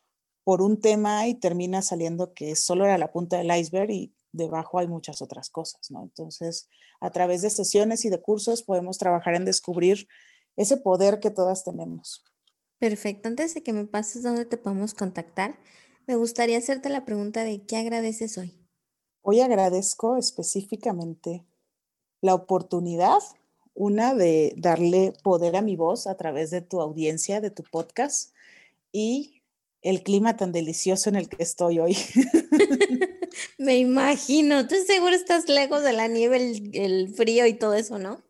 por 0.45 0.62
un 0.62 0.81
tema 0.81 1.27
y 1.27 1.35
termina 1.35 1.83
saliendo 1.83 2.35
que 2.35 2.57
solo 2.57 2.85
era 2.85 2.99
la 2.99 3.12
punta 3.12 3.38
del 3.38 3.57
iceberg 3.57 4.11
debajo 4.33 4.79
hay 4.79 4.88
muchas 4.88 5.23
otras 5.23 5.51
cosas, 5.51 5.90
¿no? 5.90 6.03
Entonces, 6.03 6.68
a 7.01 7.11
través 7.11 7.42
de 7.42 7.51
sesiones 7.51 8.05
y 8.05 8.11
de 8.11 8.21
cursos 8.21 8.62
podemos 8.62 8.99
trabajar 8.99 9.35
en 9.35 9.45
descubrir 9.45 10.09
ese 10.57 10.77
poder 10.77 11.21
que 11.21 11.31
todas 11.31 11.64
tenemos. 11.64 12.25
Perfecto. 12.79 13.29
Antes 13.29 13.55
de 13.55 13.62
que 13.62 13.73
me 13.73 13.85
pases 13.85 14.23
dónde 14.23 14.45
te 14.45 14.57
podemos 14.57 14.95
contactar, 14.95 15.59
me 16.07 16.16
gustaría 16.16 16.59
hacerte 16.59 16.88
la 16.88 17.05
pregunta 17.05 17.45
de 17.45 17.64
qué 17.64 17.77
agradeces 17.77 18.38
hoy. 18.38 18.59
Hoy 19.21 19.40
agradezco 19.40 20.16
específicamente 20.16 21.47
la 22.21 22.35
oportunidad, 22.35 23.21
una 23.75 24.14
de 24.14 24.53
darle 24.57 25.12
poder 25.23 25.57
a 25.57 25.62
mi 25.62 25.77
voz 25.77 26.07
a 26.07 26.16
través 26.16 26.51
de 26.51 26.61
tu 26.61 26.81
audiencia, 26.81 27.40
de 27.40 27.51
tu 27.51 27.62
podcast 27.62 28.35
y 28.90 29.41
el 29.83 30.03
clima 30.03 30.37
tan 30.37 30.53
delicioso 30.53 31.09
en 31.09 31.16
el 31.16 31.29
que 31.29 31.42
estoy 31.42 31.81
hoy. 31.81 31.97
Me 33.59 33.79
imagino, 33.79 34.66
tú 34.68 34.77
seguro 34.87 35.14
estás 35.14 35.49
lejos 35.49 35.83
de 35.83 35.92
la 35.92 36.09
nieve, 36.09 36.61
el, 36.73 37.12
frío 37.14 37.47
y 37.47 37.55
todo 37.55 37.75
eso, 37.75 37.99
¿no? 37.99 38.23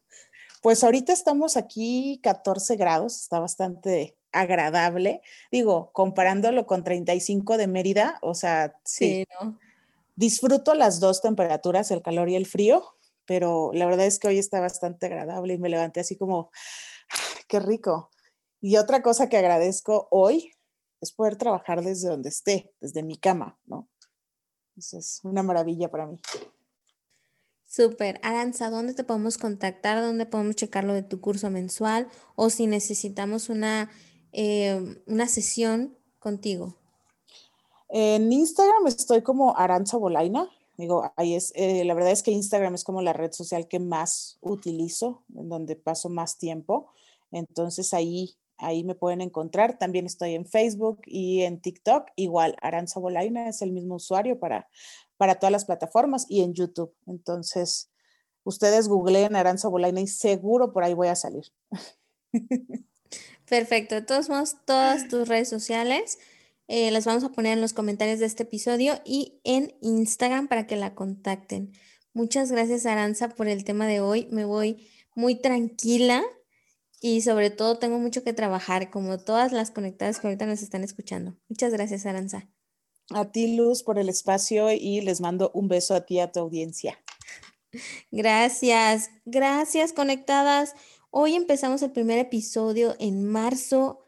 Pues 0.63 0.83
ahorita 0.85 1.13
estamos 1.13 1.57
aquí 1.57 2.21
14 2.23 2.77
grados, 2.77 3.21
está 3.21 3.39
bastante 3.39 4.17
agradable. 4.31 5.21
Digo, 5.51 5.91
comparándolo 5.93 6.67
con 6.67 6.85
35 6.85 7.59
de 7.59 7.67
Mérida, 7.67 8.19
o 8.23 8.35
sea, 8.35 8.79
sí, 8.85 9.07
sí 9.07 9.27
¿no? 9.41 9.59
Disfruto 10.15 10.75
las 10.75 11.01
dos 11.01 11.21
temperaturas, 11.21 11.91
el 11.91 12.03
calor 12.03 12.29
y 12.29 12.37
el 12.37 12.47
frío, 12.47 12.85
pero 13.27 13.71
la 13.75 13.87
verdad 13.87 14.07
es 14.07 14.19
que 14.19 14.29
hoy 14.29 14.39
está 14.39 14.61
bastante 14.61 15.07
agradable 15.07 15.55
y 15.55 15.59
me 15.59 15.69
levanté 15.69 16.01
así 16.01 16.17
como, 16.17 16.51
qué 17.49 17.61
rico. 17.61 18.11
Y 18.61 18.77
otra 18.77 19.03
cosa 19.03 19.29
que 19.29 19.39
agradezco 19.39 20.09
hoy 20.11 20.53
es 21.03 21.13
poder 21.13 21.37
trabajar 21.37 21.83
desde 21.83 22.09
donde 22.09 22.29
esté, 22.29 22.73
desde 22.81 23.03
mi 23.03 23.17
cama, 23.17 23.59
¿no? 23.67 23.89
Eso 24.77 24.99
es 24.99 25.21
una 25.25 25.43
maravilla 25.43 25.91
para 25.91 26.07
mí. 26.07 26.19
Súper. 27.67 28.21
Aranza, 28.23 28.71
¿dónde 28.71 28.95
te 28.95 29.03
podemos 29.03 29.37
contactar? 29.37 30.01
¿Dónde 30.01 30.27
podemos 30.27 30.57
checar 30.57 30.85
lo 30.85 30.95
de 30.95 31.03
tu 31.03 31.21
curso 31.21 31.51
mensual? 31.51 32.09
O 32.37 32.51
si 32.51 32.67
necesitamos 32.67 33.49
una, 33.49 33.91
eh, 34.33 35.03
una 35.07 35.27
sesión 35.27 35.99
contigo. 36.19 36.77
En 37.89 38.33
Instagram 38.33 38.87
estoy 38.87 39.23
como 39.23 39.57
Aranza 39.57 39.97
Bolaina. 39.97 40.49
Digo, 40.77 41.13
ahí 41.17 41.35
es, 41.35 41.53
eh, 41.57 41.85
la 41.85 41.95
verdad 41.95 42.13
es 42.13 42.23
que 42.23 42.31
Instagram 42.31 42.75
es 42.75 42.85
como 42.85 43.03
la 43.03 43.13
red 43.13 43.33
social 43.33 43.67
que 43.69 43.81
más 43.81 44.39
utilizo, 44.41 45.25
en 45.35 45.49
donde 45.49 45.75
paso 45.75 46.09
más 46.09 46.39
tiempo. 46.39 46.89
Entonces 47.33 47.93
ahí, 47.93 48.37
ahí 48.63 48.85
me 48.85 48.95
pueden 48.95 49.21
encontrar. 49.21 49.79
También 49.79 50.07
estoy 50.07 50.35
en 50.35 50.47
Facebook 50.47 51.01
y 51.07 51.43
en 51.43 51.61
TikTok. 51.61 52.09
Igual, 52.17 52.57
Aranza 52.63 53.01
Bolaina 53.01 53.49
es 53.49 53.63
el 53.63 53.73
mismo 53.73 53.97
usuario 53.97 54.39
para, 54.39 54.69
para 55.17 55.37
todas 55.37 55.53
las 55.53 55.65
plataformas 55.65 56.27
y 56.29 56.43
en 56.43 56.55
YouTube. 56.55 56.95
Entonces, 57.07 57.91
ustedes 58.45 58.89
googleen 58.89 59.37
Aranza 59.37 59.69
Bolaina 59.69 60.01
y 60.01 60.07
seguro 60.07 60.73
por 60.73 60.85
ahí 60.85 60.95
voy 60.95 61.09
a 61.09 61.17
salir. 61.17 61.45
Perfecto. 63.49 63.95
De 63.95 64.03
todos 64.03 64.29
modos, 64.29 64.57
todas 64.65 65.09
tus 65.09 65.29
redes 65.29 65.49
sociales 65.49 66.19
eh, 66.69 66.91
las 66.91 67.05
vamos 67.05 67.25
a 67.25 67.33
poner 67.33 67.53
en 67.53 67.61
los 67.61 67.73
comentarios 67.73 68.19
de 68.19 68.27
este 68.27 68.45
episodio 68.45 68.95
y 69.05 69.41
en 69.45 69.75
Instagram 69.83 70.49
para 70.49 70.67
que 70.67 70.77
la 70.77 70.95
contacten. 70.95 71.73
Muchas 72.15 72.51
gracias 72.53 72.87
Aranza 72.87 73.29
por 73.29 73.49
el 73.49 73.65
tema 73.65 73.87
de 73.87 74.01
hoy. 74.01 74.27
Me 74.31 74.45
voy 74.45 74.89
muy 75.15 75.35
tranquila 75.35 76.23
y 77.03 77.21
sobre 77.21 77.51
todo 77.51 77.79
tengo 77.79 77.99
mucho 77.99 78.23
que 78.23 78.33
trabajar, 78.33 78.91
como 78.91 79.19
todas 79.19 79.51
las 79.51 79.73
conectadas 79.73 80.21
que 80.21 80.29
ahorita 80.29 80.47
nos 80.47 80.63
están 80.63 80.85
escuchando. 80.85 81.37
Muchas 81.49 81.73
gracias 81.73 82.07
Aranza. 82.07 82.49
A 83.11 83.31
ti 83.33 83.57
Luz 83.57 83.83
por 83.83 83.99
el 83.99 84.09
espacio 84.09 84.71
y 84.71 85.01
les 85.01 85.21
mando 85.21 85.51
un 85.53 85.67
beso 85.67 85.97
a 85.97 86.07
ti 86.07 86.15
y 86.15 86.21
a 86.21 86.31
tu 86.31 86.39
audiencia. 86.39 86.97
Gracias, 88.13 89.11
gracias 89.25 89.93
conectadas. 89.93 90.75
Hoy 91.11 91.35
empezamos 91.35 91.83
el 91.83 91.91
primer 91.91 92.19
episodio 92.19 92.95
en 93.01 93.25
marzo 93.25 93.99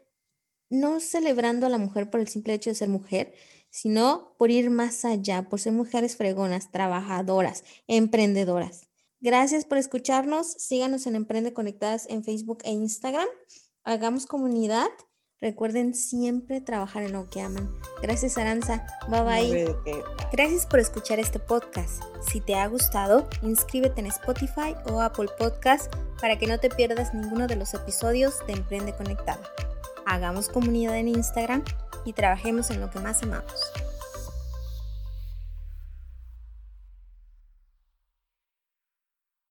no 0.69 0.99
celebrando 0.99 1.65
a 1.65 1.69
la 1.69 1.77
mujer 1.77 2.09
por 2.09 2.21
el 2.21 2.27
simple 2.27 2.53
hecho 2.53 2.69
de 2.69 2.75
ser 2.75 2.89
mujer, 2.89 3.33
sino 3.69 4.35
por 4.37 4.51
ir 4.51 4.69
más 4.69 5.03
allá, 5.03 5.49
por 5.49 5.59
ser 5.59 5.73
mujeres 5.73 6.15
fregonas, 6.15 6.71
trabajadoras, 6.71 7.63
emprendedoras. 7.87 8.87
Gracias 9.19 9.65
por 9.65 9.77
escucharnos. 9.77 10.51
Síganos 10.53 11.07
en 11.07 11.15
Emprende 11.15 11.53
Conectadas 11.53 12.05
en 12.09 12.23
Facebook 12.23 12.59
e 12.63 12.71
Instagram. 12.71 13.27
Hagamos 13.83 14.25
comunidad. 14.25 14.87
Recuerden 15.41 15.93
siempre 15.93 16.61
trabajar 16.61 17.03
en 17.03 17.13
lo 17.13 17.29
que 17.29 17.41
aman. 17.41 17.71
Gracias, 18.01 18.37
Aranza. 18.37 18.85
Bye 19.09 19.21
bye. 19.21 19.75
Gracias 20.31 20.65
por 20.65 20.79
escuchar 20.79 21.19
este 21.19 21.39
podcast. 21.39 22.01
Si 22.31 22.41
te 22.41 22.55
ha 22.55 22.67
gustado, 22.67 23.27
inscríbete 23.41 23.99
en 23.99 24.07
Spotify 24.07 24.75
o 24.89 25.01
Apple 25.01 25.29
Podcast 25.37 25.93
para 26.19 26.39
que 26.39 26.47
no 26.47 26.59
te 26.59 26.69
pierdas 26.69 27.13
ninguno 27.13 27.47
de 27.47 27.57
los 27.57 27.73
episodios 27.73 28.45
de 28.47 28.53
Emprende 28.53 28.95
Conectada 28.95 29.41
hagamos 30.05 30.49
comunidad 30.49 30.97
en 30.97 31.09
Instagram 31.09 31.63
y 32.05 32.13
trabajemos 32.13 32.69
en 32.69 32.79
lo 32.79 32.89
que 32.89 32.99
más 32.99 33.23
amamos. 33.23 33.71